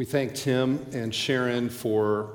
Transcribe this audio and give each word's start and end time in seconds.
We 0.00 0.06
thank 0.06 0.34
Tim 0.34 0.86
and 0.94 1.14
Sharon 1.14 1.68
for 1.68 2.30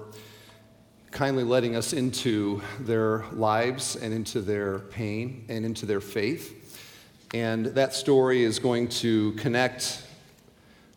kindly 1.10 1.44
letting 1.44 1.76
us 1.76 1.94
into 1.94 2.62
their 2.80 3.26
lives 3.32 3.96
and 3.96 4.14
into 4.14 4.40
their 4.42 4.78
pain 4.78 5.46
and 5.50 5.66
into 5.66 5.88
their 5.88 6.00
faith. 6.00 6.86
And 7.34 7.66
that 7.66 7.96
story 7.96 8.44
is 8.44 8.60
going 8.60 8.90
to 8.90 9.32
connect 9.32 10.06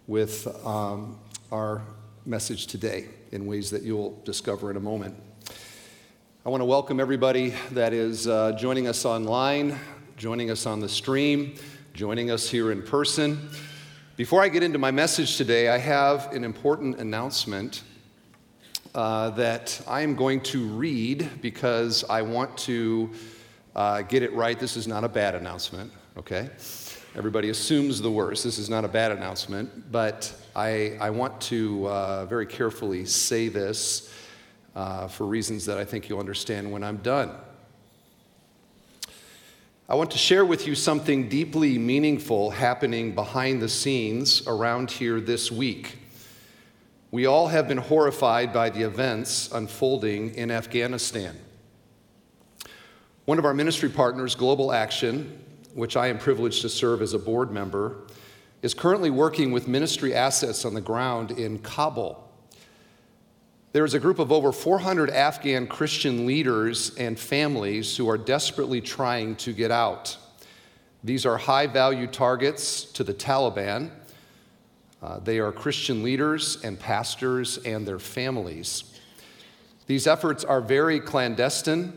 with 0.07 0.47
um, 0.67 1.19
our 1.51 1.81
message 2.27 2.67
today 2.67 3.07
in 3.33 3.47
ways 3.47 3.71
that 3.71 3.83
you'll 3.83 4.21
discover 4.27 4.71
in 4.71 4.77
a 4.77 4.81
moment. 4.81 5.15
I 6.45 6.51
want 6.51 6.61
to 6.61 6.67
welcome 6.67 7.01
everybody 7.01 7.55
that 7.71 7.95
is 7.95 8.29
uh, 8.29 8.53
joining 8.53 8.89
us 8.89 9.07
online, 9.07 9.79
joining 10.19 10.51
us 10.51 10.67
on 10.67 10.81
the 10.81 10.89
stream, 10.91 11.55
joining 11.95 12.31
us 12.31 12.47
here 12.51 12.73
in 12.73 12.83
person. 12.83 13.49
Before 14.19 14.43
I 14.43 14.49
get 14.49 14.65
into 14.65 14.81
my 14.81 14.91
message 14.91 15.37
today, 15.37 15.69
I 15.69 15.79
have 15.79 16.33
an 16.33 16.43
important 16.43 16.99
announcement 16.99 17.85
uh, 18.93 19.31
that 19.31 19.81
I 19.87 20.01
am 20.01 20.17
going 20.17 20.41
to 20.41 20.67
read 20.67 21.31
because 21.41 22.03
I 22.03 22.23
want 22.23 22.59
to 22.59 23.11
uh, 23.77 24.03
get 24.03 24.25
it 24.25 24.33
right. 24.33 24.59
This 24.59 24.77
is 24.77 24.89
not 24.89 25.05
a 25.05 25.09
bad 25.09 25.37
announcement, 25.37 25.93
okay? 26.17 26.51
Everybody 27.15 27.51
assumes 27.51 28.01
the 28.01 28.11
worst. 28.11 28.43
This 28.43 28.59
is 28.59 28.69
not 28.69 28.85
a 28.85 28.89
bad 28.89 29.13
announcement, 29.13 29.93
but 29.93 30.35
I, 30.57 30.99
I 31.01 31.11
want 31.11 31.41
to 31.43 31.87
uh, 31.87 32.27
very 32.27 32.47
carefully 32.47 33.05
say 33.05 33.47
this 33.47 34.13
uh, 34.75 35.07
for 35.07 35.27
reasons 35.27 35.65
that 35.67 35.79
I 35.79 35.85
think 35.85 36.09
you'll 36.09 36.19
understand 36.19 36.73
when 36.73 36.83
I'm 36.83 36.97
done. 36.97 37.37
I 39.91 39.95
want 39.95 40.11
to 40.11 40.19
share 40.19 40.45
with 40.45 40.67
you 40.67 40.75
something 40.75 41.31
deeply 41.31 41.79
meaningful 41.79 42.51
happening 42.51 43.15
behind 43.15 43.63
the 43.63 43.71
scenes 43.71 44.47
around 44.47 44.91
here 44.91 45.19
this 45.19 45.51
week. 45.51 45.97
We 47.11 47.25
all 47.25 47.49
have 47.49 47.67
been 47.67 47.79
horrified 47.79 48.53
by 48.53 48.69
the 48.69 48.83
events 48.83 49.51
unfolding 49.51 50.35
in 50.35 50.51
Afghanistan. 50.51 51.39
One 53.25 53.39
of 53.39 53.47
our 53.47 53.55
ministry 53.55 53.89
partners, 53.89 54.35
Global 54.35 54.73
Action, 54.73 55.43
which 55.73 55.97
I 55.97 56.09
am 56.09 56.19
privileged 56.19 56.61
to 56.61 56.69
serve 56.69 57.01
as 57.01 57.15
a 57.15 57.19
board 57.19 57.51
member, 57.51 57.97
is 58.61 58.75
currently 58.75 59.09
working 59.09 59.53
with 59.53 59.69
ministry 59.69 60.13
assets 60.13 60.67
on 60.67 60.75
the 60.75 60.83
ground 60.83 61.31
in 61.31 61.61
Kabul. 61.61 62.28
There 63.73 63.85
is 63.85 63.93
a 63.93 64.01
group 64.01 64.19
of 64.19 64.33
over 64.33 64.51
400 64.51 65.11
Afghan 65.11 65.67
Christian 65.67 66.27
leaders 66.27 66.95
and 66.97 67.19
families 67.19 67.97
who 67.97 68.09
are 68.09 68.17
desperately 68.17 68.81
trying 68.81 69.37
to 69.37 69.53
get 69.53 69.71
out. 69.71 70.17
These 71.05 71.27
are 71.27 71.37
high 71.37 71.67
value 71.67 72.07
targets 72.07 72.85
to 72.85 73.05
the 73.05 73.13
Taliban. 73.13 73.91
Uh, 75.03 75.19
they 75.21 75.39
are 75.39 75.53
Christian 75.53 76.03
leaders 76.03 76.65
and 76.65 76.81
pastors 76.81 77.59
and 77.59 77.87
their 77.87 77.99
families. 77.99 78.99
These 79.87 80.07
efforts 80.07 80.45
are 80.45 80.63
very 80.63 80.99
clandestine, 80.99 81.93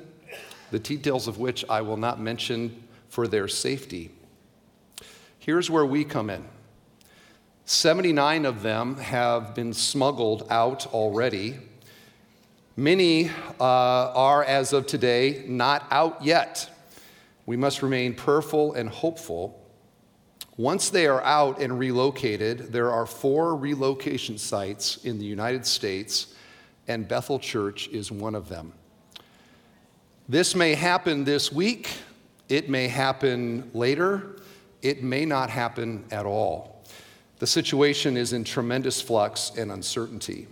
the 0.71 0.79
details 0.79 1.27
of 1.27 1.37
which 1.39 1.63
I 1.69 1.81
will 1.81 1.97
not 1.97 2.19
mention 2.19 2.83
for 3.07 3.27
their 3.27 3.47
safety. 3.47 4.11
Here's 5.39 5.69
where 5.69 5.85
we 5.85 6.03
come 6.03 6.29
in 6.29 6.43
79 7.71 8.43
of 8.43 8.63
them 8.63 8.97
have 8.97 9.55
been 9.55 9.73
smuggled 9.73 10.45
out 10.49 10.87
already. 10.87 11.57
Many 12.75 13.29
uh, 13.29 13.31
are, 13.63 14.43
as 14.43 14.73
of 14.73 14.87
today, 14.87 15.45
not 15.47 15.87
out 15.89 16.21
yet. 16.21 16.69
We 17.45 17.55
must 17.55 17.81
remain 17.81 18.13
prayerful 18.13 18.73
and 18.73 18.89
hopeful. 18.89 19.57
Once 20.57 20.89
they 20.89 21.07
are 21.07 21.23
out 21.23 21.61
and 21.61 21.79
relocated, 21.79 22.73
there 22.73 22.91
are 22.91 23.05
four 23.05 23.55
relocation 23.55 24.37
sites 24.37 24.97
in 25.05 25.17
the 25.17 25.25
United 25.25 25.65
States, 25.65 26.35
and 26.89 27.07
Bethel 27.07 27.39
Church 27.39 27.87
is 27.87 28.11
one 28.11 28.35
of 28.35 28.49
them. 28.49 28.73
This 30.27 30.55
may 30.55 30.75
happen 30.75 31.23
this 31.23 31.53
week, 31.53 31.89
it 32.49 32.69
may 32.69 32.89
happen 32.89 33.71
later, 33.73 34.41
it 34.81 35.03
may 35.03 35.23
not 35.23 35.49
happen 35.49 36.03
at 36.11 36.25
all. 36.25 36.70
The 37.41 37.47
situation 37.47 38.17
is 38.17 38.33
in 38.33 38.43
tremendous 38.43 39.01
flux 39.01 39.53
and 39.57 39.71
uncertainty. 39.71 40.45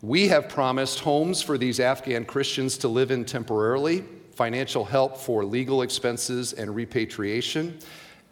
We 0.00 0.28
have 0.28 0.48
promised 0.48 1.00
homes 1.00 1.42
for 1.42 1.58
these 1.58 1.80
Afghan 1.80 2.24
Christians 2.24 2.78
to 2.78 2.88
live 2.88 3.10
in 3.10 3.24
temporarily, 3.24 4.04
financial 4.30 4.84
help 4.84 5.16
for 5.16 5.44
legal 5.44 5.82
expenses 5.82 6.52
and 6.52 6.72
repatriation, 6.72 7.80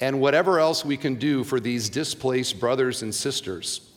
and 0.00 0.20
whatever 0.20 0.60
else 0.60 0.84
we 0.84 0.96
can 0.96 1.16
do 1.16 1.42
for 1.42 1.58
these 1.58 1.88
displaced 1.88 2.60
brothers 2.60 3.02
and 3.02 3.12
sisters. 3.12 3.90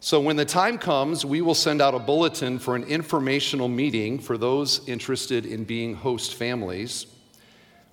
So, 0.00 0.20
when 0.20 0.36
the 0.36 0.44
time 0.44 0.76
comes, 0.76 1.24
we 1.24 1.40
will 1.40 1.54
send 1.54 1.80
out 1.80 1.94
a 1.94 1.98
bulletin 1.98 2.58
for 2.58 2.76
an 2.76 2.84
informational 2.84 3.68
meeting 3.68 4.18
for 4.18 4.36
those 4.36 4.86
interested 4.86 5.46
in 5.46 5.64
being 5.64 5.94
host 5.94 6.34
families. 6.34 7.06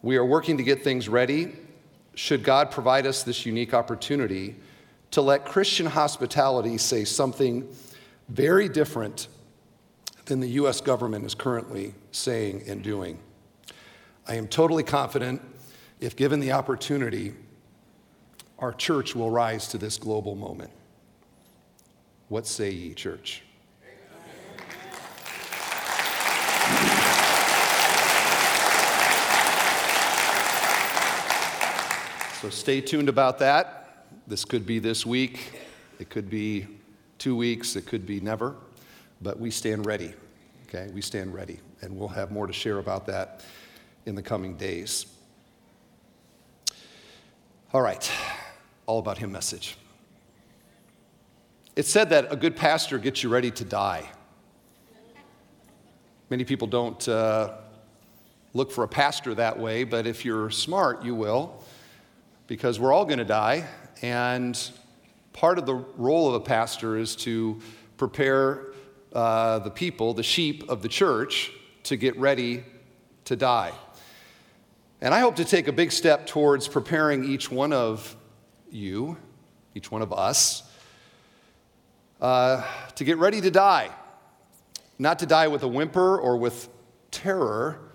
We 0.02 0.18
are 0.18 0.26
working 0.26 0.58
to 0.58 0.64
get 0.64 0.84
things 0.84 1.08
ready 1.08 1.56
should 2.20 2.44
God 2.44 2.70
provide 2.70 3.08
us 3.08 3.24
this 3.24 3.46
unique 3.46 3.74
opportunity 3.74 4.58
to 5.12 5.22
let 5.22 5.46
Christian 5.46 5.86
hospitality 5.86 6.78
say 6.78 7.06
something 7.06 7.66
very 8.28 8.68
different 8.68 9.30
than 10.26 10.42
the 10.42 10.50
US 10.50 10.82
government 10.82 11.24
is 11.24 11.34
currently 11.34 11.96
saying 12.12 12.64
and 12.68 12.84
doing. 12.84 13.20
I 14.28 14.36
am 14.36 14.50
totally 14.50 14.84
confident, 14.84 15.42
if 16.02 16.18
given 16.18 16.42
the 16.42 16.52
opportunity, 16.52 17.36
our 18.60 18.74
church 18.74 19.16
will 19.16 19.32
rise 19.32 19.70
to 19.70 19.78
this 19.78 19.98
global 19.98 20.36
moment. 20.36 20.72
What 22.28 22.46
say 22.46 22.70
ye, 22.70 22.96
church? 22.96 23.44
So 32.42 32.50
stay 32.50 32.80
tuned 32.80 33.10
about 33.10 33.40
that. 33.40 34.06
This 34.26 34.46
could 34.46 34.66
be 34.66 34.80
this 34.80 35.06
week, 35.06 35.60
it 36.00 36.10
could 36.10 36.30
be 36.30 36.68
two 37.18 37.36
weeks, 37.36 37.76
it 37.76 37.86
could 37.86 38.06
be 38.06 38.22
never, 38.22 38.56
but 39.22 39.38
we 39.38 39.52
stand 39.52 39.86
ready. 39.86 40.14
Okay, 40.66 40.90
we 40.94 41.02
stand 41.02 41.34
ready, 41.34 41.60
and 41.82 41.98
we'll 41.98 42.08
have 42.08 42.32
more 42.32 42.48
to 42.48 42.54
share 42.54 42.78
about 42.78 43.06
that 43.08 43.44
in 44.06 44.16
the 44.16 44.22
coming 44.22 44.56
days. 44.56 45.08
All 47.74 47.82
right, 47.82 48.10
all 48.86 49.00
about 49.00 49.18
him 49.18 49.34
message. 49.34 49.76
It's 51.76 51.90
said 51.90 52.10
that 52.12 52.32
a 52.32 52.38
good 52.38 52.56
pastor 52.56 53.00
gets 53.00 53.22
you 53.22 53.28
ready 53.28 53.52
to 53.52 53.66
die. 53.66 54.10
Many 56.30 56.46
people 56.46 56.68
don't 56.68 57.06
uh, 57.06 57.56
look 58.54 58.72
for 58.72 58.86
a 58.86 58.88
pastor 58.88 59.36
that 59.36 59.60
way, 59.60 59.84
but 59.84 60.08
if 60.08 60.24
you're 60.24 60.50
smart, 60.50 61.04
you 61.04 61.16
will 61.16 61.62
because 62.50 62.80
we're 62.80 62.92
all 62.92 63.06
going 63.06 63.20
to 63.20 63.26
die. 63.26 63.64
And 64.02 64.60
part 65.34 65.60
of 65.60 65.68
the 65.68 65.76
role 65.76 66.28
of 66.28 66.34
a 66.34 66.40
pastor 66.40 66.98
is 66.98 67.16
to 67.18 67.62
prepare 67.96 68.74
uh, 69.14 69.60
the 69.60 69.70
people, 69.70 70.16
the 70.16 70.24
sheep 70.24 70.68
of 70.68 70.82
the 70.82 70.90
church, 70.90 71.52
to 71.84 71.96
get 71.96 72.18
ready 72.18 72.64
to 73.26 73.36
die. 73.36 73.72
And 75.00 75.14
I 75.14 75.20
hope 75.20 75.36
to 75.36 75.46
take 75.46 75.68
a 75.68 75.72
big 75.72 75.92
step 75.92 76.26
towards 76.26 76.68
preparing 76.68 77.24
each 77.24 77.52
one 77.52 77.72
of 77.72 78.18
you, 78.72 79.16
each 79.76 79.92
one 79.92 80.02
of 80.02 80.12
us, 80.12 80.64
uh, 82.20 82.64
to 82.96 83.04
get 83.04 83.20
ready 83.20 83.42
to 83.42 83.52
die. 83.52 83.92
Not 84.98 85.20
to 85.20 85.28
die 85.28 85.48
with 85.48 85.62
a 85.62 85.68
whimper 85.68 86.18
or 86.18 86.36
with 86.36 86.68
terror, 87.12 87.89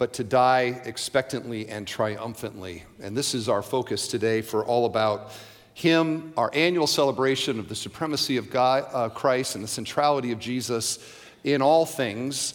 but 0.00 0.14
to 0.14 0.24
die 0.24 0.80
expectantly 0.86 1.68
and 1.68 1.86
triumphantly. 1.86 2.84
And 3.02 3.14
this 3.14 3.34
is 3.34 3.50
our 3.50 3.60
focus 3.60 4.08
today 4.08 4.40
for 4.40 4.64
all 4.64 4.86
about 4.86 5.30
Him, 5.74 6.32
our 6.38 6.50
annual 6.54 6.86
celebration 6.86 7.58
of 7.58 7.68
the 7.68 7.74
supremacy 7.74 8.38
of 8.38 8.48
God, 8.48 8.86
uh, 8.94 9.10
Christ 9.10 9.56
and 9.56 9.62
the 9.62 9.68
centrality 9.68 10.32
of 10.32 10.38
Jesus 10.38 11.06
in 11.44 11.60
all 11.60 11.84
things. 11.84 12.54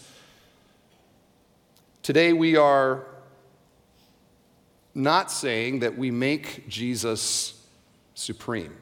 Today 2.01 2.33
we 2.33 2.57
are 2.57 3.05
not 4.95 5.31
saying 5.31 5.81
that 5.81 5.95
we 5.95 6.09
make 6.09 6.67
Jesus 6.67 7.63
supreme. 8.15 8.75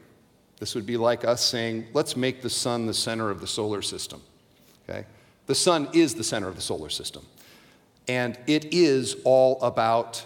This 0.58 0.74
would 0.74 0.86
be 0.86 0.96
like 0.96 1.22
us 1.22 1.42
saying, 1.44 1.88
let's 1.92 2.16
make 2.16 2.40
the 2.40 2.48
sun 2.48 2.86
the 2.86 2.94
center 2.94 3.28
of 3.28 3.42
the 3.42 3.46
solar 3.46 3.82
system. 3.82 4.22
Okay? 4.88 5.04
The 5.44 5.54
sun 5.54 5.90
is 5.92 6.14
the 6.14 6.24
center 6.24 6.48
of 6.48 6.56
the 6.56 6.62
solar 6.62 6.88
system. 6.88 7.26
And 8.08 8.38
it 8.46 8.74
is 8.74 9.16
all 9.24 9.60
about 9.62 10.24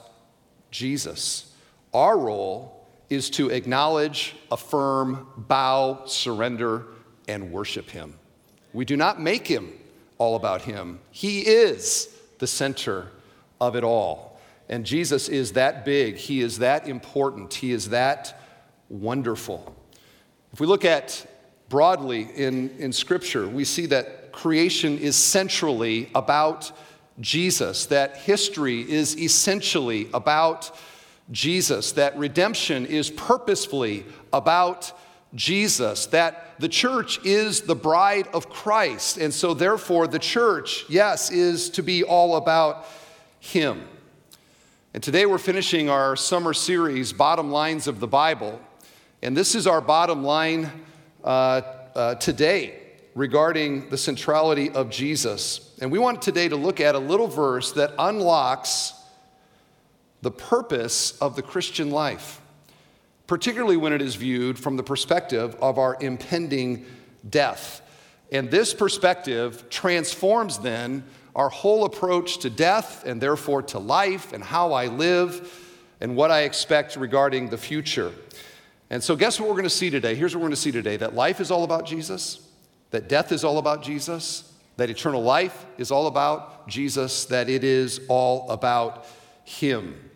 Jesus. 0.71 1.53
Our 1.95 2.19
role 2.19 2.87
is 3.09 3.31
to 3.31 3.51
acknowledge, 3.51 4.37
affirm, 4.51 5.27
bow, 5.37 6.05
surrender, 6.07 6.87
and 7.27 7.53
worship 7.53 7.89
Him. 7.91 8.15
We 8.73 8.85
do 8.85 8.97
not 8.97 9.21
make 9.21 9.47
Him 9.47 9.73
all 10.19 10.37
about 10.37 10.63
Him, 10.63 10.99
He 11.11 11.41
is 11.41 12.09
the 12.39 12.47
center 12.47 13.09
of 13.61 13.77
it 13.77 13.85
all. 13.85 14.41
And 14.69 14.85
Jesus 14.85 15.29
is 15.29 15.53
that 15.53 15.85
big, 15.85 16.17
He 16.17 16.41
is 16.41 16.59
that 16.59 16.87
important, 16.87 17.55
He 17.55 17.73
is 17.73 17.91
that 17.91 18.41
wonderful. 18.89 19.75
If 20.53 20.61
we 20.61 20.67
look 20.67 20.85
at 20.85 21.27
broadly 21.69 22.29
in, 22.35 22.71
in 22.79 22.93
Scripture, 22.93 23.47
we 23.49 23.65
see 23.65 23.87
that 23.87 24.33
creation 24.33 24.99
is 24.99 25.17
centrally 25.17 26.11
about 26.15 26.73
Jesus, 27.21 27.87
that 27.87 28.19
history 28.19 28.81
is 28.81 29.17
essentially 29.19 30.09
about 30.15 30.77
Jesus, 31.31 31.93
that 31.93 32.17
redemption 32.17 32.87
is 32.87 33.11
purposefully 33.11 34.07
about 34.33 34.93
Jesus, 35.35 36.07
that 36.07 36.59
the 36.59 36.69
church 36.69 37.23
is 37.25 37.63
the 37.63 37.75
bride 37.75 38.29
of 38.33 38.49
Christ. 38.49 39.19
And 39.19 39.33
so, 39.33 39.53
therefore, 39.53 40.07
the 40.07 40.19
church, 40.19 40.87
yes, 40.89 41.31
is 41.31 41.71
to 41.71 41.83
be 41.83 42.03
all 42.03 42.37
about 42.37 42.87
Him. 43.41 43.87
And 44.95 45.03
today 45.03 45.27
we're 45.27 45.39
finishing 45.39 45.91
our 45.91 46.17
summer 46.17 46.55
series, 46.55 47.13
Bottom 47.13 47.51
Lines 47.51 47.87
of 47.87 48.01
the 48.01 48.07
Bible. 48.07 48.59
And 49.23 49.37
this 49.37 49.55
is 49.55 49.67
our 49.67 49.83
bottom 49.83 50.25
line 50.25 50.71
uh, 51.23 51.61
uh, 51.95 52.15
today 52.15 52.81
regarding 53.15 53.91
the 53.91 53.99
centrality 53.99 54.71
of 54.71 54.89
Jesus. 54.89 55.68
And 55.81 55.93
we 55.93 55.99
want 55.99 56.23
today 56.23 56.49
to 56.49 56.57
look 56.57 56.81
at 56.81 56.95
a 56.95 56.99
little 56.99 57.29
verse 57.29 57.73
that 57.73 57.95
unlocks 57.99 58.95
the 60.23 60.31
purpose 60.31 61.17
of 61.19 61.37
the 61.37 61.43
Christian 61.43 61.91
life, 61.91 62.41
particularly 63.29 63.77
when 63.77 63.93
it 63.93 64.03
is 64.03 64.17
viewed 64.17 64.59
from 64.59 64.77
the 64.77 64.83
perspective 64.83 65.55
of 65.63 65.79
our 65.79 65.97
impending 66.01 66.85
death. 67.29 67.81
And 68.33 68.51
this 68.51 68.75
perspective 68.75 69.71
transforms 69.71 70.59
then 70.59 71.05
our 71.37 71.49
whole 71.49 71.85
approach 71.85 72.39
to 72.39 72.51
death 72.51 73.05
and 73.07 73.21
therefore 73.21 73.63
to 73.63 73.79
life 73.79 74.33
and 74.33 74.43
how 74.43 74.73
I 74.73 74.87
live 74.87 75.65
and 76.01 76.17
what 76.17 76.33
I 76.33 76.43
expect 76.43 76.97
regarding 76.97 77.51
the 77.51 77.59
future. 77.59 78.13
And 78.91 79.03
so, 79.03 79.15
guess 79.15 79.39
what 79.39 79.49
we're 79.49 79.55
going 79.55 79.65
to 79.65 79.71
see 79.71 79.91
today? 79.91 80.17
Here's 80.17 80.35
what 80.35 80.41
we're 80.41 80.49
going 80.49 80.57
to 80.57 80.61
see 80.61 80.73
today 80.73 80.97
that 80.97 81.15
life 81.15 81.41
is 81.41 81.53
all 81.53 81.63
about 81.63 81.87
Jesus, 81.87 82.45
that 82.91 83.09
death 83.09 83.31
is 83.31 83.45
all 83.45 83.59
about 83.59 83.85
Jesus, 83.85 84.48
that 84.79 84.89
eternal 84.89 85.23
life 85.23 85.67
is 85.77 85.91
all 85.91 86.07
about 86.07 86.69
Jesus, 86.69 87.27
that 87.27 87.49
it 87.51 87.65
is 87.65 88.01
all 88.09 88.49
about 88.49 89.07
Him. 89.45 90.11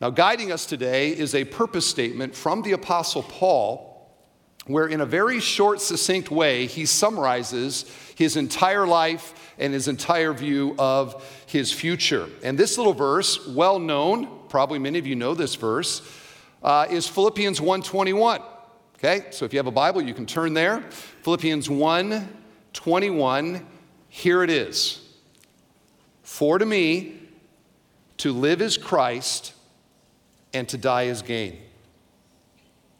Now, 0.00 0.10
guiding 0.10 0.50
us 0.50 0.66
today 0.66 1.10
is 1.10 1.34
a 1.34 1.44
purpose 1.44 1.86
statement 1.86 2.34
from 2.34 2.62
the 2.62 2.72
Apostle 2.72 3.22
Paul, 3.22 4.12
where 4.66 4.86
in 4.86 5.00
a 5.00 5.06
very 5.06 5.38
short, 5.38 5.80
succinct 5.80 6.32
way, 6.32 6.66
he 6.66 6.84
summarizes 6.84 7.84
his 8.16 8.36
entire 8.36 8.86
life 8.86 9.54
and 9.58 9.72
his 9.72 9.86
entire 9.86 10.32
view 10.32 10.74
of 10.76 11.24
his 11.46 11.72
future. 11.72 12.28
And 12.42 12.58
this 12.58 12.76
little 12.76 12.92
verse, 12.92 13.46
well 13.46 13.78
known, 13.78 14.28
probably 14.48 14.80
many 14.80 14.98
of 14.98 15.06
you 15.06 15.14
know 15.14 15.34
this 15.34 15.54
verse, 15.54 16.02
uh, 16.62 16.86
is 16.90 17.06
Philippians 17.06 17.60
1:21. 17.60 18.42
Okay, 18.96 19.26
so 19.30 19.44
if 19.44 19.52
you 19.52 19.58
have 19.58 19.66
a 19.66 19.70
Bible, 19.70 20.02
you 20.02 20.12
can 20.12 20.26
turn 20.26 20.54
there. 20.54 20.82
Philippians 21.22 21.70
1:21. 22.72 23.66
Here 24.08 24.42
it 24.42 24.50
is. 24.50 25.00
For 26.22 26.58
to 26.58 26.66
me, 26.66 27.20
to 28.18 28.32
live 28.32 28.60
is 28.60 28.76
Christ 28.76 29.52
and 30.52 30.68
to 30.68 30.76
die 30.76 31.04
is 31.04 31.22
gain. 31.22 31.58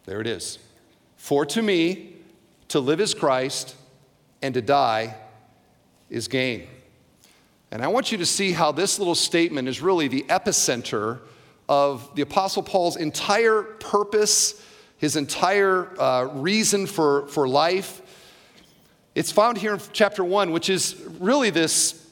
There 0.06 0.20
it 0.20 0.26
is. 0.26 0.58
For 1.16 1.44
to 1.46 1.62
me, 1.62 2.16
to 2.68 2.80
live 2.80 3.00
is 3.00 3.14
Christ, 3.14 3.74
and 4.42 4.54
to 4.54 4.62
die 4.62 5.16
is 6.08 6.28
gain. 6.28 6.66
And 7.70 7.82
I 7.82 7.88
want 7.88 8.10
you 8.10 8.18
to 8.18 8.26
see 8.26 8.52
how 8.52 8.72
this 8.72 8.98
little 8.98 9.14
statement 9.14 9.68
is 9.68 9.80
really 9.80 10.08
the 10.08 10.22
epicenter 10.28 11.20
of 11.68 12.14
the 12.14 12.22
Apostle 12.22 12.62
Paul's 12.62 12.96
entire 12.96 13.62
purpose, 13.62 14.64
his 14.96 15.16
entire 15.16 16.00
uh, 16.00 16.24
reason 16.32 16.86
for, 16.86 17.26
for 17.28 17.48
life. 17.48 18.02
It's 19.20 19.30
found 19.30 19.58
here 19.58 19.74
in 19.74 19.80
chapter 19.92 20.24
one, 20.24 20.50
which 20.50 20.70
is 20.70 20.96
really 21.18 21.50
this 21.50 22.06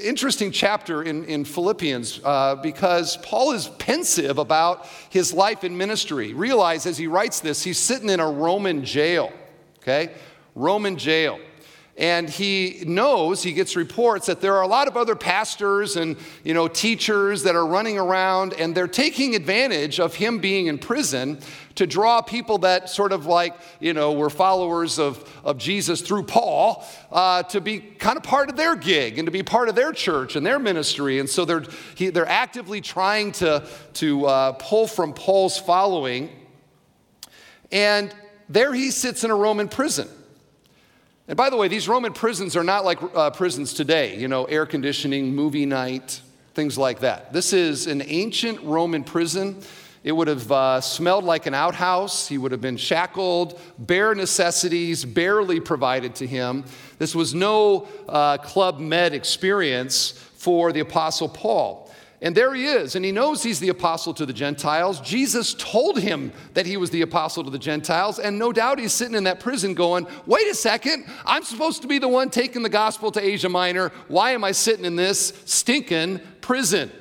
interesting 0.00 0.52
chapter 0.52 1.02
in, 1.02 1.24
in 1.24 1.44
Philippians 1.44 2.20
uh, 2.22 2.54
because 2.62 3.16
Paul 3.16 3.50
is 3.50 3.66
pensive 3.80 4.38
about 4.38 4.86
his 5.10 5.32
life 5.32 5.64
in 5.64 5.76
ministry. 5.76 6.32
Realize 6.32 6.86
as 6.86 6.96
he 6.96 7.08
writes 7.08 7.40
this, 7.40 7.64
he's 7.64 7.76
sitting 7.76 8.08
in 8.08 8.20
a 8.20 8.30
Roman 8.30 8.84
jail, 8.84 9.32
okay? 9.78 10.14
Roman 10.54 10.96
jail. 10.96 11.40
And 11.98 12.30
he 12.30 12.84
knows, 12.86 13.42
he 13.42 13.52
gets 13.52 13.76
reports 13.76 14.26
that 14.26 14.40
there 14.40 14.56
are 14.56 14.62
a 14.62 14.66
lot 14.66 14.88
of 14.88 14.96
other 14.96 15.14
pastors 15.14 15.96
and 15.96 16.16
you 16.42 16.54
know, 16.54 16.66
teachers 16.66 17.42
that 17.42 17.54
are 17.54 17.66
running 17.66 17.98
around 17.98 18.54
and 18.54 18.74
they're 18.74 18.88
taking 18.88 19.34
advantage 19.34 20.00
of 20.00 20.14
him 20.14 20.38
being 20.38 20.68
in 20.68 20.78
prison 20.78 21.38
to 21.74 21.86
draw 21.86 22.22
people 22.22 22.58
that 22.58 22.88
sort 22.88 23.12
of 23.12 23.26
like, 23.26 23.54
you 23.78 23.92
know, 23.92 24.12
were 24.12 24.30
followers 24.30 24.98
of, 24.98 25.30
of 25.44 25.58
Jesus 25.58 26.00
through 26.00 26.22
Paul 26.22 26.82
uh, 27.10 27.42
to 27.44 27.60
be 27.60 27.80
kind 27.80 28.16
of 28.16 28.22
part 28.22 28.48
of 28.48 28.56
their 28.56 28.74
gig 28.74 29.18
and 29.18 29.26
to 29.26 29.32
be 29.32 29.42
part 29.42 29.68
of 29.68 29.74
their 29.74 29.92
church 29.92 30.34
and 30.34 30.46
their 30.46 30.58
ministry. 30.58 31.18
And 31.18 31.28
so 31.28 31.44
they're, 31.44 31.64
he, 31.94 32.08
they're 32.08 32.26
actively 32.26 32.80
trying 32.80 33.32
to, 33.32 33.66
to 33.94 34.26
uh, 34.26 34.52
pull 34.52 34.86
from 34.86 35.12
Paul's 35.12 35.58
following. 35.58 36.30
And 37.70 38.14
there 38.48 38.72
he 38.72 38.90
sits 38.90 39.24
in 39.24 39.30
a 39.30 39.36
Roman 39.36 39.68
prison. 39.68 40.08
And 41.28 41.36
by 41.36 41.50
the 41.50 41.56
way, 41.56 41.68
these 41.68 41.86
Roman 41.86 42.12
prisons 42.12 42.56
are 42.56 42.64
not 42.64 42.84
like 42.84 42.98
uh, 43.14 43.30
prisons 43.30 43.74
today, 43.74 44.16
you 44.16 44.26
know, 44.26 44.44
air 44.46 44.66
conditioning, 44.66 45.34
movie 45.34 45.66
night, 45.66 46.20
things 46.54 46.76
like 46.76 47.00
that. 47.00 47.32
This 47.32 47.52
is 47.52 47.86
an 47.86 48.02
ancient 48.06 48.60
Roman 48.62 49.04
prison. 49.04 49.62
It 50.02 50.10
would 50.10 50.26
have 50.26 50.50
uh, 50.50 50.80
smelled 50.80 51.22
like 51.22 51.46
an 51.46 51.54
outhouse. 51.54 52.26
He 52.26 52.38
would 52.38 52.50
have 52.50 52.60
been 52.60 52.76
shackled, 52.76 53.60
bare 53.78 54.16
necessities 54.16 55.04
barely 55.04 55.60
provided 55.60 56.16
to 56.16 56.26
him. 56.26 56.64
This 56.98 57.14
was 57.14 57.34
no 57.34 57.86
uh, 58.08 58.38
Club 58.38 58.80
Med 58.80 59.14
experience 59.14 60.10
for 60.34 60.72
the 60.72 60.80
Apostle 60.80 61.28
Paul. 61.28 61.81
And 62.22 62.36
there 62.36 62.54
he 62.54 62.66
is, 62.66 62.94
and 62.94 63.04
he 63.04 63.10
knows 63.10 63.42
he's 63.42 63.58
the 63.58 63.70
apostle 63.70 64.14
to 64.14 64.24
the 64.24 64.32
Gentiles. 64.32 65.00
Jesus 65.00 65.54
told 65.54 65.98
him 65.98 66.32
that 66.54 66.66
he 66.66 66.76
was 66.76 66.90
the 66.90 67.02
apostle 67.02 67.42
to 67.42 67.50
the 67.50 67.58
Gentiles, 67.58 68.20
and 68.20 68.38
no 68.38 68.52
doubt 68.52 68.78
he's 68.78 68.92
sitting 68.92 69.16
in 69.16 69.24
that 69.24 69.40
prison 69.40 69.74
going, 69.74 70.06
Wait 70.24 70.46
a 70.46 70.54
second, 70.54 71.04
I'm 71.26 71.42
supposed 71.42 71.82
to 71.82 71.88
be 71.88 71.98
the 71.98 72.06
one 72.06 72.30
taking 72.30 72.62
the 72.62 72.68
gospel 72.68 73.10
to 73.10 73.20
Asia 73.20 73.48
Minor. 73.48 73.90
Why 74.06 74.30
am 74.30 74.44
I 74.44 74.52
sitting 74.52 74.84
in 74.84 74.94
this 74.94 75.32
stinking 75.46 76.20
prison? 76.40 76.92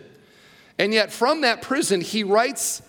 And 0.80 0.92
yet, 0.92 1.12
from 1.12 1.42
that 1.42 1.62
prison, 1.62 2.02
he 2.02 2.24
writes 2.24 2.82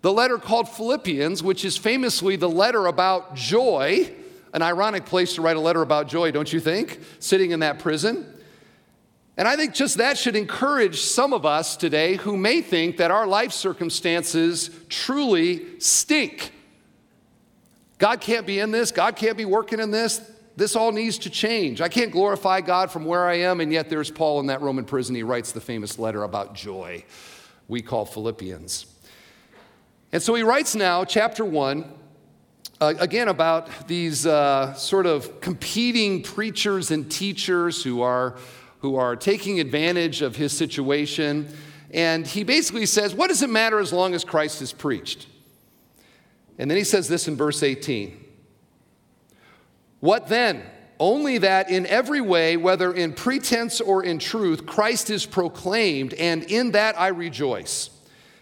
the 0.00 0.12
letter 0.12 0.38
called 0.38 0.68
Philippians, 0.68 1.44
which 1.44 1.64
is 1.64 1.76
famously 1.76 2.34
the 2.34 2.50
letter 2.50 2.86
about 2.86 3.36
joy. 3.36 4.12
An 4.52 4.62
ironic 4.62 5.06
place 5.06 5.36
to 5.36 5.42
write 5.42 5.56
a 5.56 5.60
letter 5.60 5.82
about 5.82 6.08
joy, 6.08 6.32
don't 6.32 6.52
you 6.52 6.58
think? 6.58 6.98
Sitting 7.20 7.52
in 7.52 7.60
that 7.60 7.78
prison. 7.78 8.31
And 9.36 9.48
I 9.48 9.56
think 9.56 9.74
just 9.74 9.96
that 9.96 10.18
should 10.18 10.36
encourage 10.36 11.00
some 11.00 11.32
of 11.32 11.46
us 11.46 11.76
today 11.76 12.16
who 12.16 12.36
may 12.36 12.60
think 12.60 12.98
that 12.98 13.10
our 13.10 13.26
life 13.26 13.52
circumstances 13.52 14.70
truly 14.88 15.80
stink. 15.80 16.52
God 17.98 18.20
can't 18.20 18.46
be 18.46 18.58
in 18.58 18.70
this, 18.70 18.90
God 18.90 19.16
can't 19.16 19.36
be 19.36 19.44
working 19.44 19.80
in 19.80 19.90
this. 19.90 20.20
This 20.54 20.76
all 20.76 20.92
needs 20.92 21.16
to 21.18 21.30
change. 21.30 21.80
I 21.80 21.88
can't 21.88 22.12
glorify 22.12 22.60
God 22.60 22.90
from 22.90 23.06
where 23.06 23.26
I 23.26 23.36
am, 23.36 23.60
and 23.60 23.72
yet 23.72 23.88
there's 23.88 24.10
Paul 24.10 24.38
in 24.40 24.48
that 24.48 24.60
Roman 24.60 24.84
prison. 24.84 25.14
He 25.14 25.22
writes 25.22 25.52
the 25.52 25.62
famous 25.62 25.98
letter 25.98 26.24
about 26.24 26.54
joy 26.54 27.04
we 27.68 27.80
call 27.80 28.04
Philippians. 28.04 28.84
And 30.12 30.22
so 30.22 30.34
he 30.34 30.42
writes 30.42 30.74
now, 30.74 31.06
chapter 31.06 31.42
one, 31.42 31.90
uh, 32.82 32.92
again 32.98 33.28
about 33.28 33.88
these 33.88 34.26
uh, 34.26 34.74
sort 34.74 35.06
of 35.06 35.40
competing 35.40 36.22
preachers 36.22 36.90
and 36.90 37.10
teachers 37.10 37.82
who 37.82 38.02
are 38.02 38.36
who 38.82 38.96
are 38.96 39.14
taking 39.14 39.60
advantage 39.60 40.22
of 40.22 40.34
his 40.34 40.52
situation. 40.52 41.48
And 41.92 42.26
he 42.26 42.42
basically 42.42 42.84
says, 42.84 43.14
What 43.14 43.28
does 43.28 43.40
it 43.42 43.48
matter 43.48 43.78
as 43.78 43.92
long 43.92 44.12
as 44.12 44.24
Christ 44.24 44.60
is 44.60 44.72
preached? 44.72 45.28
And 46.58 46.70
then 46.70 46.76
he 46.76 46.84
says 46.84 47.08
this 47.08 47.28
in 47.28 47.36
verse 47.36 47.62
18 47.62 48.22
What 50.00 50.28
then? 50.28 50.64
Only 50.98 51.38
that 51.38 51.68
in 51.70 51.86
every 51.86 52.20
way, 52.20 52.56
whether 52.56 52.92
in 52.92 53.12
pretense 53.12 53.80
or 53.80 54.04
in 54.04 54.20
truth, 54.20 54.66
Christ 54.66 55.10
is 55.10 55.26
proclaimed, 55.26 56.14
and 56.14 56.44
in 56.44 56.72
that 56.72 57.00
I 57.00 57.08
rejoice. 57.08 57.90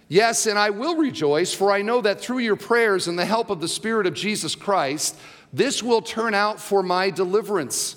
Yes, 0.09 0.47
and 0.47 0.59
I 0.59 0.71
will 0.71 0.97
rejoice, 0.97 1.55
for 1.55 1.71
I 1.71 1.81
know 1.83 2.01
that 2.01 2.21
through 2.21 2.41
your 2.41 2.57
prayers 2.57 3.09
and 3.09 3.19
the 3.19 3.25
help 3.25 3.49
of 3.49 3.61
the 3.61 3.69
Spirit 3.69 4.07
of 4.07 4.15
Jesus 4.15 4.55
Christ, 4.55 5.17
this 5.53 5.83
will 5.83 6.03
turn 6.03 6.35
out 6.35 6.61
for 6.61 6.83
my 6.83 7.09
deliverance 7.11 7.97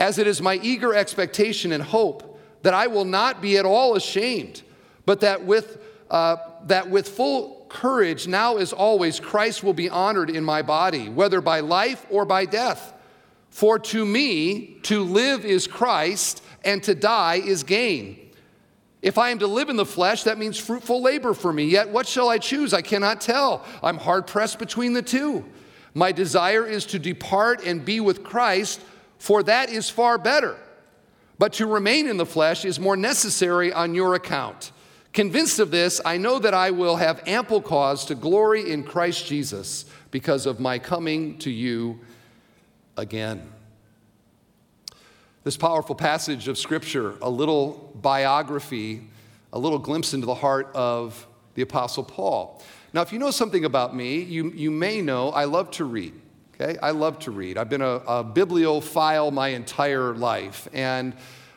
as 0.00 0.18
it 0.18 0.26
is 0.26 0.40
my 0.40 0.60
eager 0.62 0.94
expectation 0.94 1.72
and 1.72 1.82
hope 1.82 2.40
that 2.62 2.74
I 2.74 2.86
will 2.86 3.04
not 3.04 3.40
be 3.40 3.56
at 3.56 3.64
all 3.64 3.96
ashamed, 3.96 4.62
but 5.06 5.20
that 5.20 5.44
with, 5.44 5.78
uh, 6.10 6.36
that 6.66 6.90
with 6.90 7.08
full 7.08 7.66
courage, 7.68 8.26
now 8.26 8.56
as 8.56 8.72
always, 8.72 9.20
Christ 9.20 9.62
will 9.62 9.74
be 9.74 9.88
honored 9.88 10.30
in 10.30 10.44
my 10.44 10.62
body, 10.62 11.08
whether 11.08 11.40
by 11.40 11.60
life 11.60 12.06
or 12.10 12.24
by 12.24 12.44
death. 12.44 12.92
For 13.50 13.78
to 13.78 14.04
me, 14.04 14.78
to 14.84 15.02
live 15.02 15.44
is 15.44 15.66
Christ, 15.66 16.42
and 16.64 16.82
to 16.84 16.94
die 16.94 17.36
is 17.36 17.62
gain. 17.62 18.28
If 19.00 19.16
I 19.16 19.30
am 19.30 19.38
to 19.38 19.46
live 19.46 19.68
in 19.68 19.76
the 19.76 19.86
flesh, 19.86 20.24
that 20.24 20.38
means 20.38 20.58
fruitful 20.58 21.00
labor 21.00 21.32
for 21.32 21.52
me. 21.52 21.64
Yet 21.64 21.88
what 21.90 22.06
shall 22.06 22.28
I 22.28 22.38
choose? 22.38 22.74
I 22.74 22.82
cannot 22.82 23.20
tell. 23.20 23.64
I'm 23.82 23.96
hard 23.96 24.26
pressed 24.26 24.58
between 24.58 24.92
the 24.92 25.02
two. 25.02 25.44
My 25.94 26.12
desire 26.12 26.66
is 26.66 26.84
to 26.86 26.98
depart 26.98 27.64
and 27.64 27.84
be 27.84 28.00
with 28.00 28.24
Christ, 28.24 28.80
for 29.18 29.42
that 29.42 29.70
is 29.70 29.90
far 29.90 30.18
better. 30.18 30.56
But 31.38 31.54
to 31.54 31.66
remain 31.66 32.08
in 32.08 32.16
the 32.16 32.26
flesh 32.26 32.64
is 32.64 32.80
more 32.80 32.96
necessary 32.96 33.72
on 33.72 33.94
your 33.94 34.14
account. 34.14 34.72
Convinced 35.12 35.58
of 35.58 35.70
this, 35.70 36.00
I 36.04 36.16
know 36.16 36.38
that 36.38 36.54
I 36.54 36.70
will 36.70 36.96
have 36.96 37.22
ample 37.26 37.60
cause 37.60 38.04
to 38.06 38.14
glory 38.14 38.70
in 38.70 38.84
Christ 38.84 39.26
Jesus 39.26 39.84
because 40.10 40.46
of 40.46 40.60
my 40.60 40.78
coming 40.78 41.38
to 41.38 41.50
you 41.50 42.00
again. 42.96 43.50
This 45.44 45.56
powerful 45.56 45.94
passage 45.94 46.48
of 46.48 46.58
Scripture, 46.58 47.14
a 47.22 47.30
little 47.30 47.92
biography, 48.02 49.02
a 49.52 49.58
little 49.58 49.78
glimpse 49.78 50.12
into 50.12 50.26
the 50.26 50.34
heart 50.34 50.70
of 50.74 51.26
the 51.54 51.62
Apostle 51.62 52.04
Paul. 52.04 52.62
Now, 52.92 53.02
if 53.02 53.12
you 53.12 53.18
know 53.18 53.30
something 53.30 53.64
about 53.64 53.94
me, 53.94 54.20
you, 54.20 54.50
you 54.50 54.70
may 54.70 55.00
know 55.00 55.30
I 55.30 55.44
love 55.44 55.70
to 55.72 55.84
read. 55.84 56.12
Okay? 56.60 56.78
I 56.82 56.90
love 56.90 57.18
to 57.20 57.30
read. 57.30 57.56
I've 57.56 57.68
been 57.68 57.82
a, 57.82 58.02
a 58.06 58.24
bibliophile 58.24 59.30
my 59.30 59.48
entire 59.48 60.14
life. 60.14 60.68
And 60.72 61.14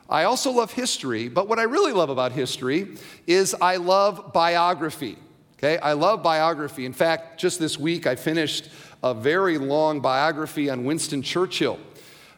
I 0.09 0.25
also 0.25 0.51
love 0.51 0.71
history, 0.71 1.27
but 1.27 1.47
what 1.47 1.57
I 1.57 1.63
really 1.63 1.93
love 1.93 2.09
about 2.09 2.33
history 2.33 2.97
is 3.25 3.55
I 3.59 3.77
love 3.77 4.33
biography. 4.33 5.17
Okay? 5.57 5.77
I 5.79 5.93
love 5.93 6.21
biography. 6.21 6.85
In 6.85 6.93
fact, 6.93 7.39
just 7.39 7.59
this 7.59 7.79
week 7.79 8.05
I 8.05 8.15
finished 8.15 8.69
a 9.01 9.13
very 9.13 9.57
long 9.57 10.01
biography 10.01 10.69
on 10.69 10.85
Winston 10.85 11.21
Churchill. 11.23 11.79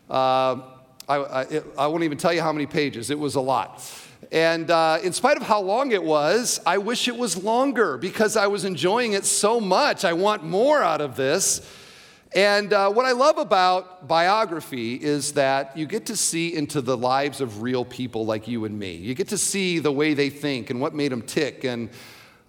Uh, 0.10 0.62
I, 1.10 1.18
I, 1.18 1.62
I, 1.78 1.88
won't 1.88 2.04
even 2.04 2.18
tell 2.18 2.32
you 2.32 2.42
how 2.42 2.54
many 2.54 2.66
pages, 2.66 3.10
it 3.10 3.20
was 3.20 3.36
a 3.36 3.42
lot. 3.42 3.84
And 4.32 4.72
uh, 4.72 5.00
in 5.04 5.12
spite 5.12 5.36
of 5.36 5.44
how 5.44 5.62
long 5.62 5.92
it 5.92 6.04
was, 6.04 6.62
I 6.66 6.78
wish 6.78 7.10
it 7.10 7.18
was 7.18 7.44
longer 7.44 7.98
because 7.98 8.38
I 8.38 8.48
was 8.48 8.64
enjoying 8.64 9.14
it 9.14 9.26
so 9.26 9.60
much. 9.60 10.06
I 10.06 10.14
want 10.14 10.44
more 10.44 10.82
out 10.82 11.02
of 11.02 11.18
this. 11.18 11.62
And 12.36 12.74
uh, 12.74 12.90
what 12.92 13.06
I 13.06 13.12
love 13.12 13.38
about 13.38 14.08
biography 14.08 14.96
is 14.96 15.34
that 15.34 15.78
you 15.78 15.86
get 15.86 16.08
to 16.08 16.16
see 16.16 16.56
into 16.56 16.82
the 16.82 16.98
lives 16.98 17.42
of 17.42 17.62
real 17.62 17.86
people 17.86 18.26
like 18.26 18.48
you 18.48 18.66
and 18.66 18.78
me. 18.78 18.96
You 18.96 19.14
get 19.14 19.28
to 19.28 19.38
see 19.38 19.78
the 19.78 19.92
way 19.92 20.16
they 20.16 20.32
think 20.32 20.72
and 20.72 20.82
what 20.82 20.96
made 20.96 21.12
them 21.12 21.22
tick. 21.22 21.64
And 21.64 21.90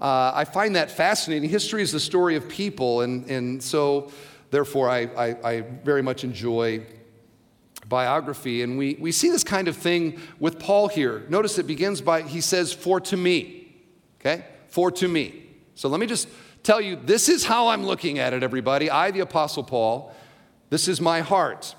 uh, 0.01 0.33
I 0.35 0.45
find 0.47 0.77
that 0.77 0.91
fascinating. 0.91 1.51
History 1.51 1.83
is 1.83 1.93
the 1.93 2.01
story 2.01 2.35
of 2.35 2.49
people, 2.49 3.03
and, 3.03 3.29
and 3.29 3.63
so 3.63 4.11
therefore 4.51 4.89
I, 4.89 5.01
I, 5.01 5.37
I 5.45 5.61
very 5.61 6.03
much 6.03 6.25
enjoy 6.25 6.87
biography. 7.87 8.63
And 8.63 8.79
we, 8.79 8.97
we 8.99 9.13
see 9.13 9.29
this 9.29 9.45
kind 9.45 9.69
of 9.69 9.77
thing 9.77 10.19
with 10.41 10.59
Paul 10.59 10.89
here. 10.89 11.27
Notice 11.29 11.59
it 11.59 11.67
begins 11.67 12.01
by, 12.01 12.23
he 12.23 12.41
says, 12.41 12.73
for 12.73 13.01
to 13.01 13.19
me. 13.19 13.75
Okay? 14.21 14.47
For 14.69 14.91
to 14.93 15.09
me. 15.09 15.43
So 15.75 15.91
let 15.91 16.01
me 16.01 16.07
just 16.07 16.29
tell 16.65 16.81
you 16.81 16.97
this 16.97 17.29
is 17.29 17.45
how 17.45 17.69
I'm 17.69 17.85
looking 17.85 18.19
at 18.19 18.33
it, 18.33 18.43
everybody. 18.43 18.91
I, 18.91 19.13
the 19.13 19.21
Apostle 19.21 19.63
Paul, 19.63 20.13
this 20.71 20.89
is 20.89 21.01
my 21.01 21.21
heart. 21.21 21.77